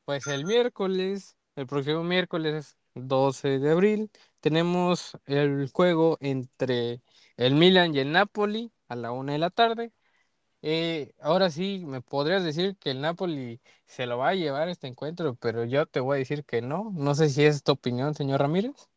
[0.04, 4.10] Pues el miércoles, el próximo miércoles 12 de abril,
[4.40, 7.02] tenemos el juego entre
[7.36, 9.92] el Milan y el Napoli a la una de la tarde.
[10.62, 14.88] Eh, ahora sí, me podrías decir que el Napoli se lo va a llevar este
[14.88, 16.90] encuentro, pero yo te voy a decir que no.
[16.94, 18.88] No sé si es tu opinión, señor Ramírez.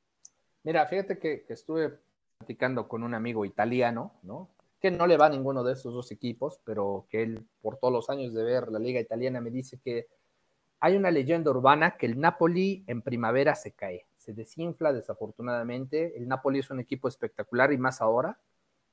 [0.63, 1.99] Mira, fíjate que, que estuve
[2.39, 4.49] platicando con un amigo italiano, ¿no?
[4.81, 7.93] Que no le va a ninguno de estos dos equipos, pero que él, por todos
[7.93, 10.07] los años de ver la liga italiana, me dice que
[10.79, 16.17] hay una leyenda urbana que el Napoli en primavera se cae, se desinfla desafortunadamente.
[16.17, 18.39] El Napoli es un equipo espectacular y más ahora,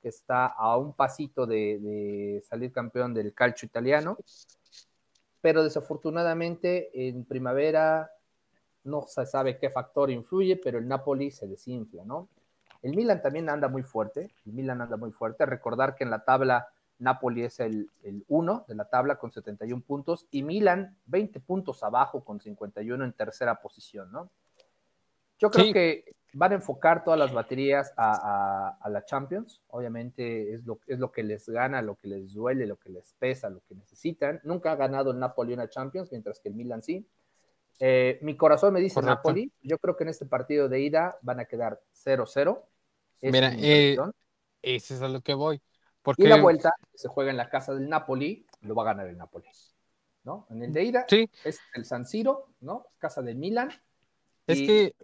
[0.03, 4.19] que está a un pasito de, salir campeón del calcio italiano,
[5.41, 8.11] pero desafortunadamente en primavera
[8.85, 12.29] no se sabe qué factor influye, pero el Napoli se desinfla, ¿no?
[12.83, 15.47] El Milan también anda muy fuerte, el Milan anda muy fuerte.
[15.47, 16.69] Recordar que en la tabla
[16.99, 21.83] Napoli es el, el 1 de la tabla con 71 puntos y Milan 20 puntos
[21.83, 24.31] abajo con 51 en tercera posición, ¿no?
[25.39, 29.63] Yo creo que van a enfocar todas las baterías a, la Champions.
[29.69, 33.15] Obviamente es lo, es lo que les gana, lo que les duele, lo que les
[33.15, 34.41] pesa, lo que necesitan.
[34.43, 37.07] Nunca ha ganado el Napoli una Champions, mientras que el Milan sí.
[37.81, 39.53] Eh, mi corazón me dice Napoli.
[39.63, 42.63] Yo creo que en este partido de ida van a quedar 0-0.
[43.23, 43.97] Mira, eh,
[44.63, 45.61] ese es a lo que voy.
[46.03, 46.25] Porque...
[46.25, 49.17] Y la vuelta se juega en la casa del Napoli, lo va a ganar el
[49.17, 49.47] Napoli.
[50.25, 50.47] ¿no?
[50.51, 51.07] En el de ida
[51.45, 52.87] es el San Siro, ¿no?
[52.99, 53.71] Casa del Milan.
[54.47, 54.95] Es que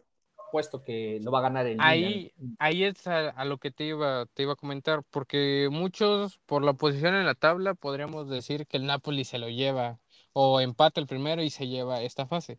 [0.52, 2.56] puesto que lo va a ganar el ahí, Milan.
[2.58, 6.74] Ahí es a, lo que te iba, te iba a comentar, porque muchos, por la
[6.74, 9.98] posición en la tabla, podríamos decir que el Napoli se lo lleva
[10.34, 12.58] o empata el primero y se lleva esta fase.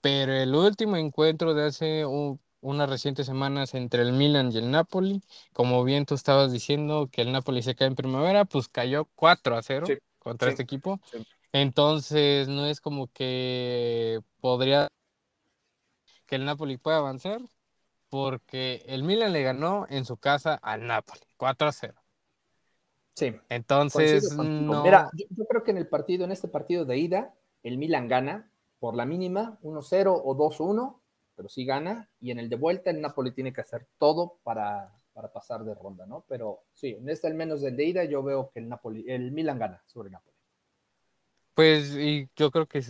[0.00, 5.22] Pero el último encuentro de hace unas recientes semanas entre el Milan y el Napoli,
[5.52, 9.56] como bien tú estabas diciendo que el Napoli se cae en primavera, pues cayó 4
[9.56, 9.86] a 0
[10.18, 11.00] contra este equipo.
[11.52, 14.88] Entonces no es como que podría
[16.26, 17.40] que el Napoli pueda avanzar,
[18.08, 21.94] porque el Milan le ganó en su casa al Napoli, 4 a 0.
[23.14, 23.34] Sí.
[23.48, 24.82] Entonces, no...
[24.82, 28.50] Mira, yo, creo que en el partido, en este partido de ida, el Milan gana
[28.80, 31.00] por la mínima, 1-0 o 2-1,
[31.36, 32.08] pero sí gana.
[32.20, 35.74] Y en el de vuelta, el Napoli tiene que hacer todo para, para pasar de
[35.74, 36.24] ronda, ¿no?
[36.28, 39.30] Pero sí, en este al menos del de ida, yo veo que el Napoli, el
[39.30, 40.36] Milan gana sobre el Napoli.
[41.54, 42.82] Pues, y yo creo que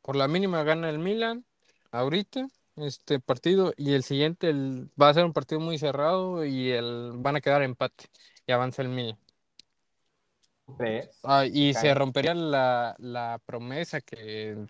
[0.00, 1.44] por la mínima gana el Milan
[1.90, 2.46] ahorita
[2.76, 4.52] este partido y el siguiente
[5.00, 8.06] va a ser un partido muy cerrado y el, van a quedar empate
[8.46, 9.18] y avanza el Milan.
[11.22, 14.66] Ah, y se rompería la, promesa que...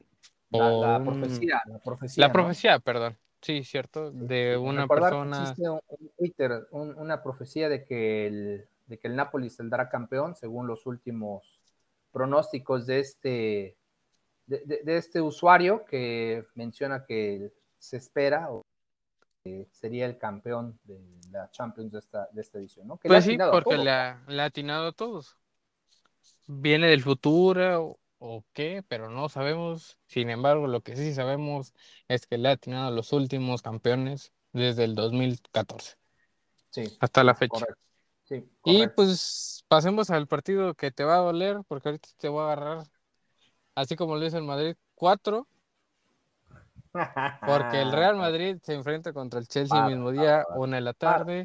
[0.51, 2.27] La, profecía, la profecía.
[2.27, 3.17] La profecía, perdón.
[3.41, 4.11] Sí, cierto.
[4.11, 5.43] De una persona...
[5.43, 5.81] Existe un,
[6.17, 11.61] Twitter, una profecía de que, el, de que el Napoli saldrá campeón según los últimos
[12.13, 13.77] pronósticos de este,
[14.47, 18.49] de, este usuario que menciona que se espera
[19.73, 20.99] sería el campeón de
[21.31, 22.97] la Champions de esta, de esta edición, ¿no?
[22.97, 25.37] pues sí, porque le ha, atinado a todos.
[26.47, 29.99] Viene del futuro o, qué, pero no sabemos.
[30.07, 31.75] Sin embargo, lo que sí sabemos
[32.09, 35.97] es que le ha atinado a los últimos campeones desde el 2014.
[36.71, 36.97] Sí.
[37.01, 37.67] Hasta la fecha.
[38.25, 42.41] Sí, y pues pasemos al partido que te va a doler, porque ahorita te voy
[42.41, 42.87] a agarrar,
[43.75, 45.47] así como lo hizo el Madrid, cuatro
[47.47, 50.93] porque el Real Madrid se enfrenta contra el Chelsea el mismo día, una de la
[50.93, 51.45] tarde.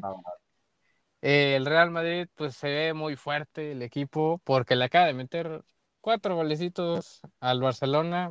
[1.22, 5.14] Eh, el Real Madrid, pues se ve muy fuerte el equipo, porque le acaba de
[5.14, 5.62] meter
[6.00, 8.30] cuatro golecitos al Barcelona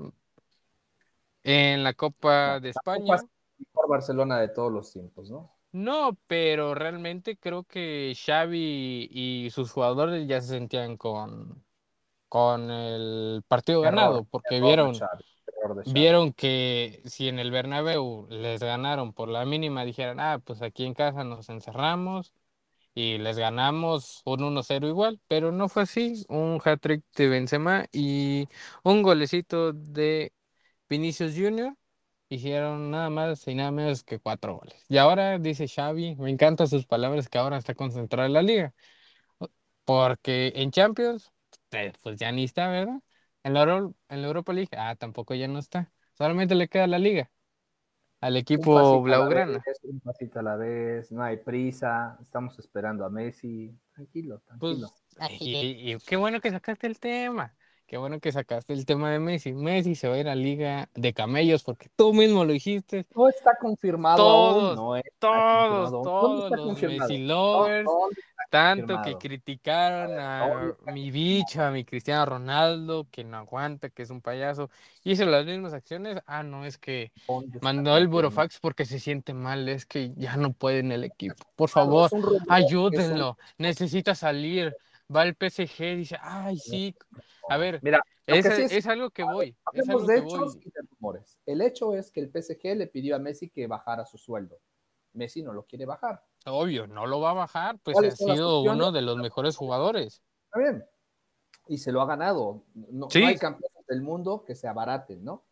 [1.43, 3.17] en la Copa de España.
[3.71, 5.55] Por Barcelona de todos los tiempos, ¿no?
[5.71, 11.63] No, pero realmente creo que Xavi y sus jugadores ya se sentían con,
[12.27, 14.93] con el partido ganado, porque vieron,
[15.85, 20.85] vieron que si en el Bernabéu les ganaron por la mínima, dijeran, ah, pues aquí
[20.85, 22.33] en casa nos encerramos
[22.99, 28.47] y les ganamos un 1-0 igual, pero no fue así, un hat-trick de Benzema y
[28.83, 30.33] un golecito de
[30.89, 31.75] Vinicius Junior
[32.29, 34.85] hicieron nada más y nada menos que cuatro goles.
[34.89, 38.73] Y ahora dice Xavi, me encantan sus palabras que ahora está concentrada en la liga,
[39.85, 41.31] porque en Champions,
[42.03, 42.99] pues ya ni está, ¿verdad?
[43.43, 43.63] En la,
[44.09, 45.91] en la Europa League, ah, tampoco ya no está.
[46.17, 47.31] Solamente le queda la liga
[48.21, 49.61] al equipo Blaugrana.
[49.83, 53.73] Un pasito a la vez, no hay prisa, estamos esperando a Messi.
[53.93, 54.77] Tranquilo, pues,
[55.15, 55.61] tranquilo.
[55.61, 57.53] y, qué bueno que sacaste el tema.
[57.89, 59.51] Qué bueno que sacaste el tema de Messi.
[59.51, 63.07] Messi se va a ir a Liga de Camellos porque tú mismo lo dijiste.
[63.15, 64.17] No está confirmado.
[64.17, 67.89] Todos, no todos, todos los Messi lovers,
[68.51, 74.11] tanto que criticaron a mi bicho, a mi Cristiano Ronaldo, que no aguanta, que es
[74.11, 74.69] un payaso.
[75.03, 76.19] Hizo las mismas acciones.
[76.27, 77.11] Ah, no, es que
[77.61, 81.43] mandó el burofax porque se siente mal, es que ya no puede en el equipo.
[81.55, 82.11] Por favor,
[82.49, 83.39] ayúdenlo.
[83.57, 84.75] Necesita salir
[85.13, 86.95] va al PSG y dice, ay, sí.
[87.49, 89.57] A ver, Mira, es, algo que voy.
[89.73, 91.39] Es algo de hechos y de rumores.
[91.45, 94.59] El hecho es que el PSG le pidió a Messi que bajara su sueldo.
[95.13, 96.23] Messi no lo quiere bajar.
[96.45, 100.21] Obvio, no lo va a bajar, pues ha sido uno de los mejores jugadores.
[100.45, 100.85] Está bien.
[101.67, 102.63] Y se lo ha ganado.
[102.73, 105.45] No, hay campeones del mundo que se abaraten, ¿no?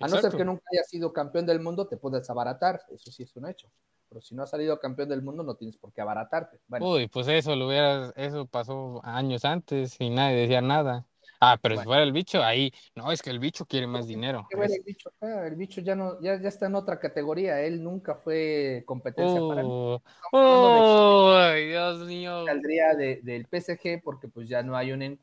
[0.00, 2.82] A no ser que nunca haya sido campeón del mundo, te puedes abaratar.
[2.90, 3.70] Eso sí es un hecho
[4.12, 6.60] pero si no has salido campeón del mundo no tienes por qué abaratarte.
[6.80, 11.06] Uy, pues eso lo hubieras, eso pasó años antes y nadie decía nada.
[11.40, 14.46] Ah, pero si fuera el bicho, ahí, no, es que el bicho quiere más dinero.
[14.50, 18.82] el bicho El bicho ya no, ya, ya está en otra categoría, él nunca fue
[18.86, 19.68] competencia para mí.
[20.32, 22.44] Oh, ay, Dios mío.
[22.44, 25.18] Saldría del PSG porque pues ya no hay un,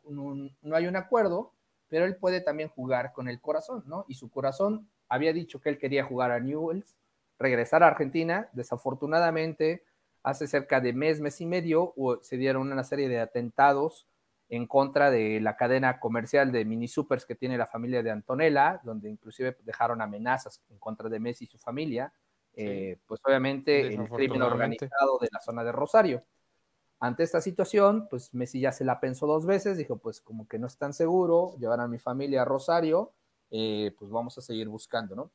[0.62, 1.54] no hay un acuerdo,
[1.90, 4.06] pero él puede también jugar con el corazón, ¿no?
[4.08, 6.99] Y su corazón había dicho que él quería jugar a Newells
[7.40, 8.50] regresar a Argentina.
[8.54, 9.84] Desafortunadamente,
[10.24, 14.06] hace cerca de mes, mes y medio, se dieron una serie de atentados
[14.50, 18.82] en contra de la cadena comercial de mini supers que tiene la familia de Antonella,
[18.84, 22.12] donde inclusive dejaron amenazas en contra de Messi y su familia,
[22.56, 26.24] eh, pues obviamente el crimen organizado de la zona de Rosario.
[27.00, 30.60] Ante esta situación, pues Messi ya se la pensó dos veces, dijo, pues como que
[30.60, 33.14] no es tan seguro llevar a mi familia a Rosario,
[33.52, 35.32] eh, pues vamos a seguir buscando, ¿no?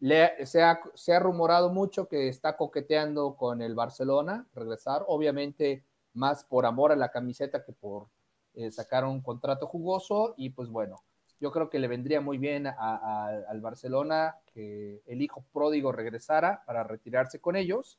[0.00, 5.84] Se, ha, rumorado mucho que está coqueteando con el Barcelona, regresar, obviamente
[6.14, 8.08] más por amor a la camiseta que por
[8.54, 11.02] eh, sacar un contrato jugoso y pues bueno,
[11.38, 16.82] yo creo que le vendría muy bien al Barcelona que el hijo pródigo regresara para
[16.82, 17.98] retirarse con ellos.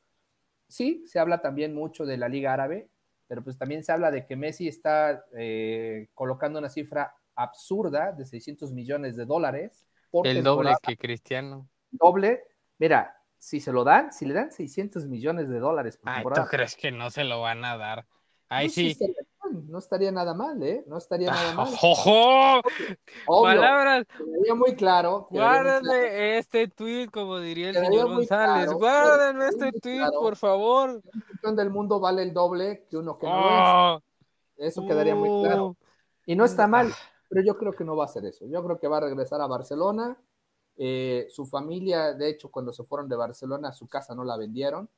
[0.67, 2.89] Sí, se habla también mucho de la Liga Árabe,
[3.27, 8.25] pero pues también se habla de que Messi está eh, colocando una cifra absurda de
[8.25, 9.85] 600 millones de dólares.
[10.11, 12.43] Por el doble que Cristiano doble.
[12.77, 16.41] Mira, si se lo dan, si le dan 600 millones de dólares por Ay, ¿tú
[16.49, 18.05] crees que no se lo van a dar?
[18.49, 18.97] Ay, sí.
[19.67, 20.83] no estaría nada mal, ¿eh?
[20.85, 21.73] No estaría nada mal.
[21.81, 22.61] ¡Ojo!
[23.25, 24.05] Palabras.
[24.15, 25.27] Quedaría muy claro.
[25.31, 28.71] Guárdenme este tweet, como diría el señor González.
[28.73, 30.89] Guárdenme este tweet, por favor.
[30.91, 33.45] Un campeón del mundo vale el doble que uno que no es.
[33.47, 34.01] Oh.
[34.57, 35.67] Eso quedaría muy claro.
[35.67, 35.75] Uh.
[36.25, 36.93] Y no está mal,
[37.29, 38.45] pero yo creo que no va a ser eso.
[38.47, 40.17] Yo creo que va a regresar a Barcelona
[40.83, 44.89] eh, su familia, de hecho, cuando se fueron de Barcelona, su casa no la vendieron,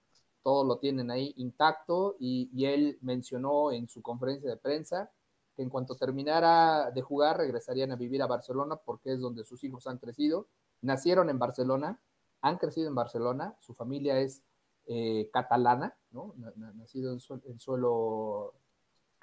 [0.41, 5.11] todo lo tienen ahí intacto y, él mencionó en su conferencia de prensa
[5.53, 9.61] que en cuanto terminara de jugar regresarían a vivir a Barcelona porque es donde sus
[9.65, 10.47] hijos han crecido.
[10.79, 11.99] Nacieron en Barcelona,
[12.39, 14.41] han crecido en Barcelona, su familia es
[14.85, 16.33] eh, catalana, ¿no?
[16.75, 18.53] Nacido en, suelo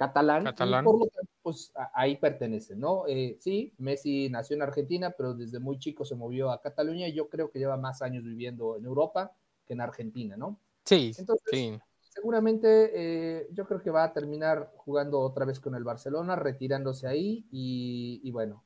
[0.00, 0.82] catalán, catalán.
[0.82, 3.04] por lo tanto, pues ahí pertenece, ¿no?
[3.06, 7.12] Eh, sí, Messi nació en Argentina, pero desde muy chico se movió a Cataluña y
[7.12, 9.32] yo creo que lleva más años viviendo en Europa
[9.66, 10.58] que en Argentina, ¿no?
[10.86, 11.78] Sí, Entonces, sí.
[12.00, 17.06] seguramente eh, yo creo que va a terminar jugando otra vez con el Barcelona, retirándose
[17.06, 18.64] ahí y, y bueno,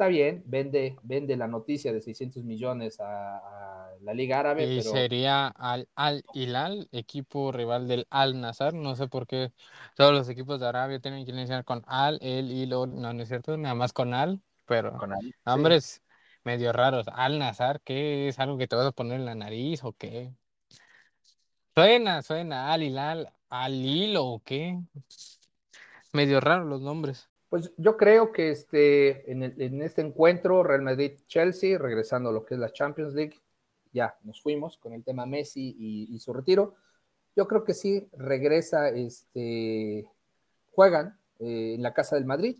[0.00, 4.78] está bien, vende, vende la noticia de 600 millones a, a la Liga Árabe, Y
[4.78, 8.72] pero sería Al Al Hilal, equipo rival del Al Nazar.
[8.72, 9.52] No sé por qué
[9.96, 12.86] todos los equipos de Arabia tienen que iniciar con Al, El, Hilo.
[12.86, 15.34] No, no es cierto, nada más con Al, pero con sí.
[15.44, 16.02] nombres
[16.44, 17.06] medio raros.
[17.12, 20.32] Al Nazar, ¿qué es algo que te vas a poner en la nariz o qué?
[21.74, 24.78] Suena, suena, Al Hilal, Al Hilo o qué.
[26.14, 27.29] Medio raros los nombres.
[27.50, 32.44] Pues yo creo que este, en, el- en este encuentro, Real Madrid-Chelsea, regresando a lo
[32.46, 33.34] que es la Champions League,
[33.92, 36.76] ya nos fuimos con el tema Messi y, y su retiro.
[37.36, 40.08] Yo creo que sí regresa, este,
[40.72, 42.56] juegan eh, en la casa del Madrid,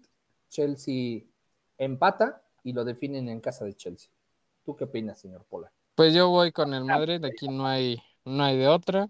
[0.49, 1.23] Chelsea
[1.79, 4.11] empata y lo definen en casa de Chelsea.
[4.65, 5.73] ¿Tú qué opinas, señor Pola?
[5.95, 9.09] Pues yo voy con el Madrid, aquí no hay, no hay de otra.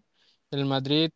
[0.51, 1.11] El Madrid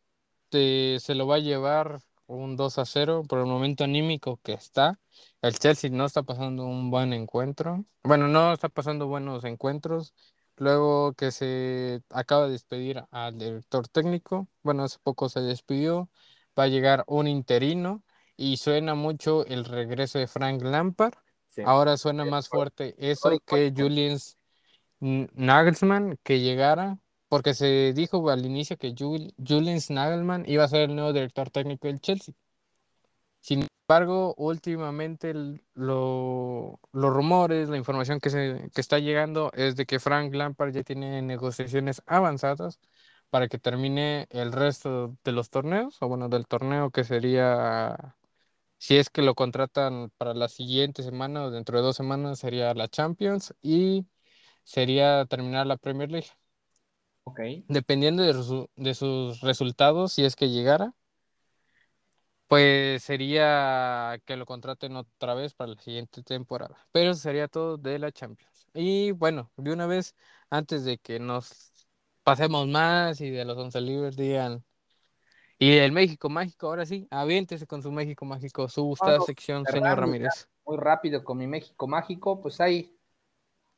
[0.53, 4.53] eh, se lo va a llevar un 2 a 0 por el momento anímico que
[4.53, 4.99] está.
[5.43, 7.85] El Chelsea no está pasando un buen encuentro.
[8.03, 10.15] Bueno, no está pasando buenos encuentros.
[10.57, 16.09] Luego que se acaba de despedir al director técnico, bueno, hace poco se despidió,
[16.59, 18.05] va a llegar un interino
[18.37, 21.15] y suena mucho el regreso de Frank Lampard.
[21.49, 21.63] Sí.
[21.65, 24.19] Ahora suena más fuerte eso que Julian
[25.01, 26.99] Nagelsmann que llegara,
[27.29, 31.51] porque se dijo al inicio que Jul- Julian Nagelsmann iba a ser el nuevo director
[31.51, 32.35] técnico del Chelsea.
[33.41, 35.35] Sin embargo, últimamente
[35.75, 40.83] los rumores, la información que, se, que está llegando es de que Frank Lampard ya
[40.83, 42.81] tiene negociaciones avanzadas
[43.31, 48.17] para que termine el resto de los torneos, o bueno, del torneo que sería,
[48.79, 52.89] si es que lo contratan para la siguiente semana dentro de dos semanas, sería la
[52.89, 54.07] Champions y
[54.65, 56.29] sería terminar la Premier League.
[57.25, 57.41] Ok.
[57.69, 60.95] Dependiendo de, sus resultados, si es que llegara,
[62.47, 66.77] pues sería que lo contraten otra vez para la siguiente temporada.
[66.93, 68.69] Pero eso sería todo de la Champions.
[68.75, 70.15] Y bueno, de una vez,
[70.51, 71.73] antes de que nos
[72.23, 74.65] pasemos más y de los 11 libres digan,
[75.59, 79.99] y el México Mágico, ahora sí, aviéntese con su México Mágico, su gustada sección, señor.
[79.99, 80.49] Ramírez.
[80.67, 82.97] muy rápido con mi México mágico, pues hay,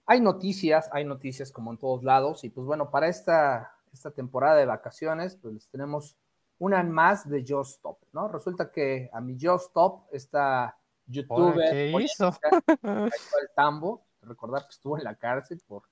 [0.07, 4.57] hay noticias, hay noticias como en todos lados, y pues bueno, para esta, esta temporada
[4.57, 6.17] de vacaciones, pues les tenemos
[6.59, 8.29] una más de Just Stop, ¿no?
[8.29, 12.31] Resulta que a mi Just Stop, esta youtuber, ¿qué hizo?
[12.83, 15.83] Michael Tambo, recordar que estuvo en la cárcel por,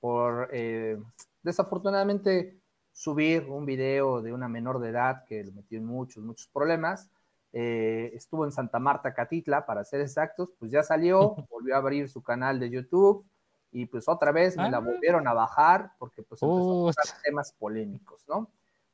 [0.00, 0.98] por eh,
[1.42, 2.58] desafortunadamente
[2.92, 7.08] subir un video de una menor de edad que lo metió en muchos, muchos problemas.
[7.54, 12.08] Eh, estuvo en Santa Marta, Catitla, para ser exactos, pues ya salió, volvió a abrir
[12.08, 13.24] su canal de YouTube
[13.72, 14.80] y pues otra vez me la Ah.
[14.80, 18.48] volvieron a bajar porque pues empezó a temas polémicos, ¿no?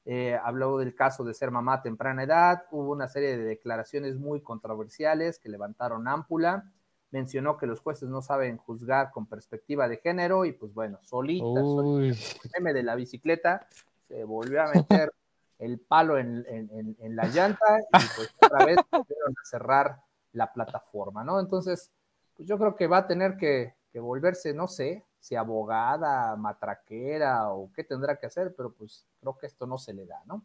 [0.04, 4.16] Eh, habló del caso de ser mamá a temprana edad, hubo una serie de declaraciones
[4.16, 6.70] muy controversiales que levantaron ámpula,
[7.10, 11.44] mencionó que los jueces no saben juzgar con perspectiva de género y pues bueno, solita,
[11.60, 13.66] solita el meme de la bicicleta,
[14.06, 15.12] se volvió a meter
[15.58, 20.00] el palo en, en- en- en la llanta y pues otra vez volvieron a cerrar
[20.32, 21.40] la plataforma, ¿no?
[21.40, 21.90] Entonces,
[22.36, 27.52] pues yo creo que va a tener que, que volverse, no sé, si abogada, matraquera
[27.52, 30.44] o qué tendrá que hacer, pero pues creo que esto no se le da, ¿no?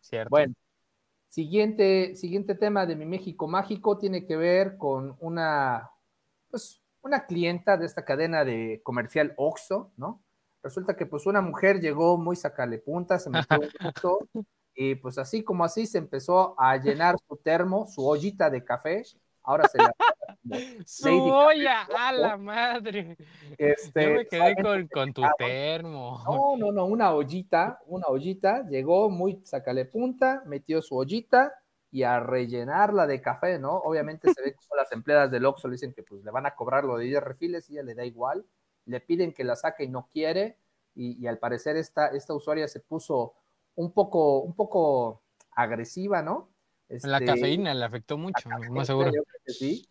[0.00, 0.30] cierto.
[0.30, 0.54] Bueno,
[1.28, 5.90] siguiente, siguiente tema de mi México Mágico tiene que ver con una,
[6.50, 10.20] pues, una clienta de esta cadena de comercial Oxxo, ¿no?
[10.60, 13.58] Resulta que pues una mujer llegó muy sacale punta, se metió
[14.34, 18.64] un y pues así como así se empezó a llenar su termo, su ollita de
[18.64, 19.04] café,
[19.44, 19.94] ahora se la...
[20.86, 21.82] ¡Su Lady olla!
[21.96, 23.16] ¡A la madre!
[23.56, 26.22] Este, Yo me quedé con, con tu termo.
[26.26, 31.54] No, no, no, una ollita, una ollita, llegó muy sacale punta, metió su ollita
[31.90, 33.72] y a rellenarla de café, ¿no?
[33.78, 36.54] Obviamente se ve como las empleadas del Oxxo le dicen que pues le van a
[36.54, 38.44] cobrar lo de 10 refiles y ella le da igual,
[38.84, 40.58] le piden que la saque y no quiere
[40.94, 43.34] y, y al parecer esta, esta usuaria se puso
[43.74, 45.22] un poco, un poco
[45.52, 46.50] agresiva, ¿no?
[46.88, 49.06] La Este, cafeína le afectó mucho, más seguro.
[49.12, 49.88] yo creo que sí.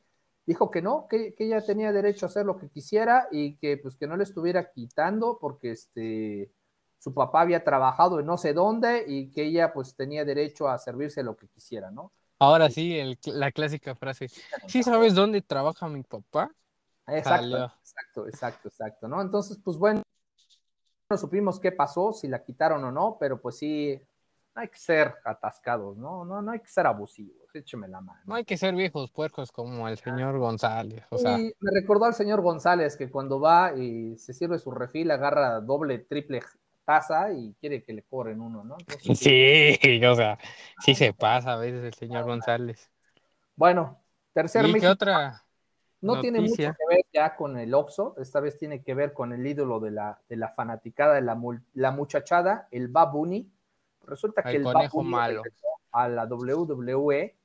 [0.48, 3.78] Dijo que no, que, que ella tenía derecho a hacer lo que quisiera y que
[3.78, 6.52] pues que no le estuviera quitando porque este
[7.00, 10.80] su papá había trabajado en no sé dónde y que ella pues tenía derecho a
[10.80, 12.12] servirse lo que quisiera, ¿no?
[12.40, 14.30] Ahora sí, el- la clástica frase.
[14.68, 16.50] ¿Sí sabes dónde trabaja mi papá?
[17.08, 19.22] Exacto, exacto, exacto, exacto, ¿no?
[19.22, 20.02] Entonces, pues bueno,
[21.10, 24.00] no supimos qué pasó, si la quitaron o no, pero pues sí,
[24.56, 26.26] no hay que ser atascados, ¿no?
[26.26, 28.20] No, no hay que ser abusivos, écheme la mano.
[28.26, 31.06] No hay que ser viejos puercos como el señor González.
[31.10, 34.72] O sea, Y me recordó al señor González que cuando va y se sirve su
[34.72, 36.42] refil, agarra doble, triple
[36.88, 38.78] taza y quiere que le cobren uno, ¿no?
[39.14, 39.78] sí,
[40.10, 40.40] o sea,
[40.80, 42.90] sí se pasa a veces el señor González.
[43.58, 44.00] Bueno,
[44.32, 45.44] tercer ¿Y qué otra?
[46.00, 49.34] No tiene mucho que ver ya con el Oxo, esta vez tiene que ver con
[49.34, 51.38] el ídolo de la, de la fanaticada, de la,
[51.74, 53.52] la muchachada, el Babuni.
[54.06, 55.42] Resulta que el, conejo malo.
[55.92, 57.36] a la WWE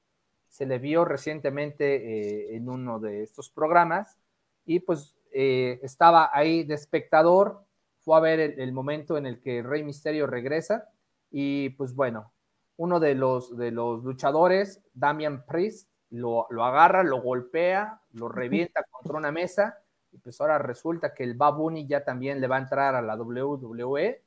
[0.52, 4.18] se le vio recientemente eh, en uno de estos programas
[4.66, 7.64] y pues eh, estaba ahí de espectador,
[8.00, 10.90] fue a ver el, momento en el que Rey Misterio regresa
[11.30, 12.32] y pues bueno,
[12.76, 19.16] uno de los, de los luchadores, Damian Priest, lo, agarra, lo golpea, lo revienta contra
[19.16, 19.78] una mesa
[20.12, 23.16] y pues ahora resulta que el Babuni ya también le va a entrar a la
[23.16, 24.22] WWE.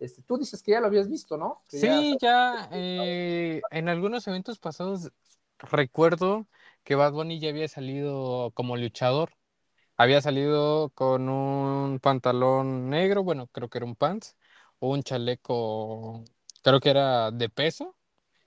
[0.00, 1.62] Este, tú dices que ya lo habías visto, ¿no?
[1.68, 5.12] sí, ya, eh, en algunos eventos pasados
[5.58, 6.46] recuerdo
[6.84, 9.32] que Bad Bunny ya había salido como luchador.
[9.96, 14.36] Había salido con un pantalón negro, bueno, creo que era un pants,
[14.78, 16.24] o un chaleco,
[16.62, 17.96] creo que era de peso,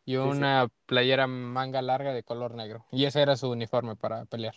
[0.05, 2.86] y una playera manga larga de color negro.
[2.91, 4.55] Y ese era su uniforme para pelear.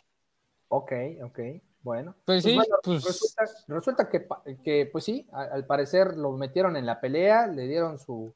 [0.68, 0.92] Ok,
[1.24, 1.38] ok,
[1.82, 2.14] bueno.
[2.24, 3.34] Pues, pues sí, pues...
[3.66, 4.26] Resulta, que,
[4.62, 8.34] que, pues sí, al parecer lo metieron en la pelea, le dieron su,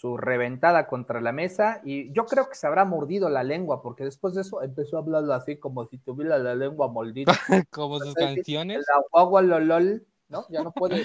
[0.00, 4.04] su reventada contra la mesa y yo creo que se habrá mordido la lengua porque
[4.04, 7.32] después de eso empezó a hablarlo así como si tuviera la lengua moldita.
[7.70, 8.78] como sus canciones.
[8.78, 10.46] La guagua lolol, ¿no?
[10.48, 11.04] Ya no puede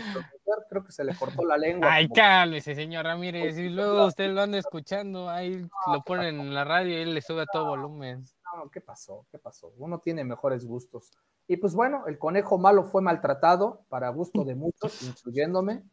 [0.69, 1.93] creo que se le cortó la lengua.
[1.93, 6.63] Ay, cálmese, señor Ramírez, y luego usted lo anda escuchando, ahí lo ponen en la
[6.63, 8.23] radio y él le sube a todo volumen.
[8.55, 9.25] No, ¿qué pasó?
[9.29, 9.73] ¿Qué pasó?
[9.77, 11.11] Uno tiene mejores gustos.
[11.47, 15.83] Y pues bueno, el conejo malo fue maltratado para gusto de muchos, incluyéndome.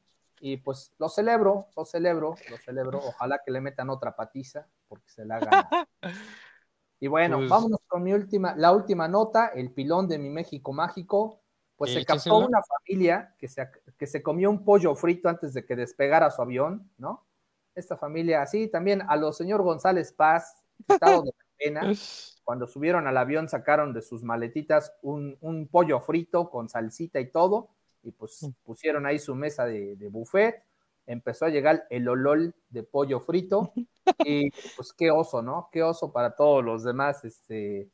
[0.44, 2.98] Y pues lo celebro, lo celebro, lo celebro.
[2.98, 5.64] Ojalá que le metan otra patiza, porque se la hagan.
[6.98, 10.72] Y bueno, pues vámonos con mi última, la última nota, el pilón de mi México
[10.72, 11.42] mágico.
[11.74, 13.68] Pues se captó una familia que se,
[13.98, 17.26] que se comió un pollo frito antes de que despegara su avión, ¿no?
[17.74, 21.80] Esta familia, sí, también a los señor González Paz, estado de pena,
[22.44, 27.32] cuando subieron al avión sacaron de sus maletitas un, un pollo frito con salsita y
[27.32, 27.70] todo,
[28.02, 30.62] y pues pusieron ahí su mesa de, buffet,
[31.06, 33.72] empezó a llegar el olol de pollo frito
[34.24, 35.68] y pues qué oso, ¿no?
[35.72, 37.88] Qué oso para todos los demás este,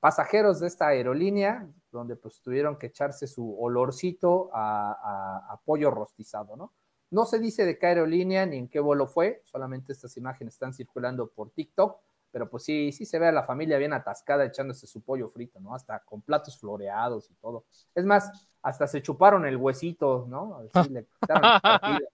[0.00, 6.72] pasajeros de esta aerolínea, donde pues tuvieron que echarse su olorcito a, pollo rostizado, ¿no?
[7.10, 10.74] No se dice de qué aerolínea ni en qué vuelo fue, solamente estas imágenes están
[10.74, 11.98] circulando por TikTok,
[12.36, 15.58] pero pues sí, sí se ve a la familia bien atascada echándose su pollo frito,
[15.58, 15.74] ¿no?
[15.74, 17.64] Hasta con platos floreados y todo.
[17.94, 18.30] Es más,
[18.60, 20.60] hasta se chuparon el huesito, ¿no?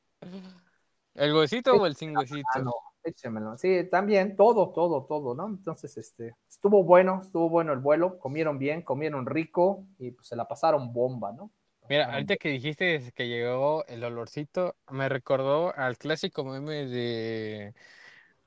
[1.16, 2.46] ¿El huesito o el sin huesito?
[2.54, 3.58] Ah, no, échemelo.
[3.58, 5.48] Sí, también, todo, todo, todo, ¿no?
[5.48, 10.36] Entonces, este, estuvo bueno, estuvo bueno el vuelo, comieron bien, comieron rico y pues se
[10.36, 11.50] la pasaron bomba, ¿no?
[11.88, 17.74] Mira, ahorita que dijiste que llegó el olorcito, me recordó al clásico meme de,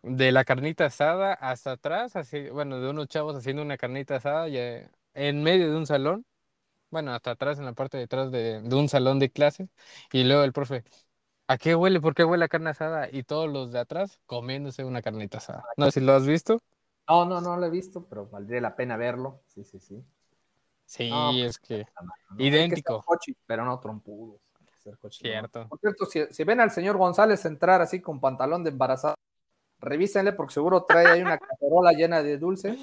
[0.05, 4.47] de la carnita asada hasta atrás, así, bueno, de unos chavos haciendo una carnita asada
[4.47, 6.25] ya en medio de un salón
[6.95, 9.67] bueno, hasta atrás, en la parte de atrás de, un salón de clases,
[10.13, 10.85] y luego el profe,
[11.45, 11.99] ¿a qué huele?
[11.99, 13.09] ¿Por qué huele a carne asada?
[13.11, 15.65] Y todos los de atrás comiéndose una carnita asada.
[15.75, 16.61] No sé si lo has visto.
[17.09, 19.41] No, no, no lo he visto, pero valdría la pena verlo.
[19.47, 20.03] Sí, sí, sí.
[20.85, 21.85] Sí, pues, es que
[22.37, 23.03] idéntico.
[23.45, 24.39] pero no trompudos.
[25.09, 25.67] Cierto.
[25.67, 29.15] Por cierto, si, ven al señor González entrar así con pantalón de embarazada,
[29.79, 32.79] revísenle porque seguro trae ahí una cacerola llena de dulces.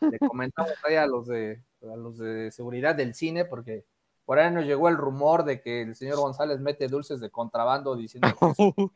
[0.00, 3.84] Le comentamos ahí a los de a los de seguridad del cine, porque
[4.24, 7.94] por ahí nos llegó el rumor de que el señor González mete dulces de contrabando
[7.96, 8.28] diciendo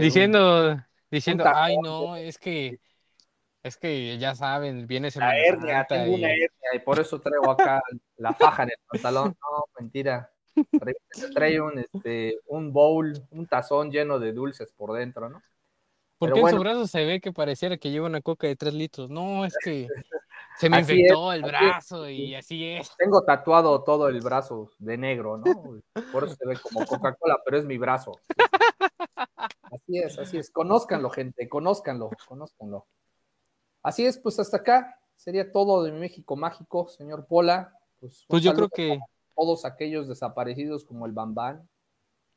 [0.00, 2.80] diciendo, diciendo, ay no, es que
[3.62, 7.50] es que ya saben, viene ese la hernia, tengo una hernia y por eso traigo
[7.50, 7.82] acá
[8.16, 9.36] la faja en el pantalón.
[9.40, 10.30] No, mentira.
[11.34, 15.42] Trae un, este, un bowl, un tazón lleno de dulces por dentro, ¿no?
[16.18, 19.10] Porque en su brazo se ve que pareciera que lleva una coca de tres litros.
[19.10, 19.86] No, es que
[20.58, 22.90] se me infectó el brazo y así es.
[22.96, 25.44] Tengo tatuado todo el brazo de negro, ¿no?
[26.12, 28.12] Por eso se ve como Coca-Cola, pero es mi brazo.
[29.62, 30.50] Así es, así es.
[30.50, 32.86] Conózcanlo, gente, conózcanlo, conózcanlo.
[33.82, 37.72] Así es, pues hasta acá sería todo de México Mágico, señor Pola.
[38.00, 38.98] Pues, pues yo creo que.
[39.34, 41.68] Todos aquellos desaparecidos como el Bambán.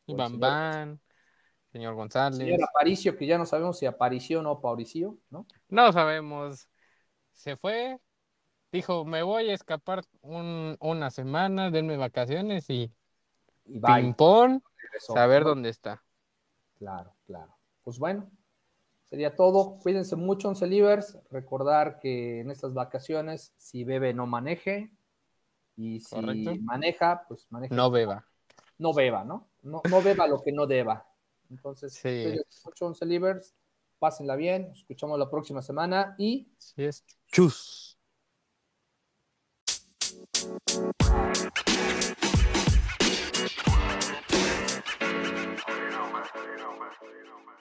[0.06, 1.00] El Bambán
[1.72, 2.38] señor González.
[2.38, 5.46] Señor Aparicio, que ya no sabemos si apareció o no apareció, ¿no?
[5.70, 6.70] No sabemos.
[7.34, 8.00] Se fue,
[8.72, 12.92] dijo, me voy a escapar una semana, denme vacaciones y,
[13.66, 14.14] y ping
[15.00, 16.04] saber dónde está.
[16.78, 17.56] Claro, claro.
[17.84, 18.30] Pues bueno,
[19.06, 19.80] sería todo.
[19.80, 21.18] Cuídense mucho, Once Livers.
[21.30, 24.92] Recordar que en estas vacaciones, si bebe, no maneje.
[25.76, 26.16] Y si
[26.62, 27.74] maneja, pues maneje.
[27.74, 28.26] No beba.
[28.78, 29.50] No beba, ¿no?
[29.64, 31.09] no, no beba lo que no deba.
[31.50, 32.36] Entonces, Sí.
[32.82, 33.56] 11 livers,
[33.98, 37.04] pásenla bien, nos escuchamos la próxima semana y Sí es.
[37.28, 37.98] Chus.
[45.70, 47.60] You know, man.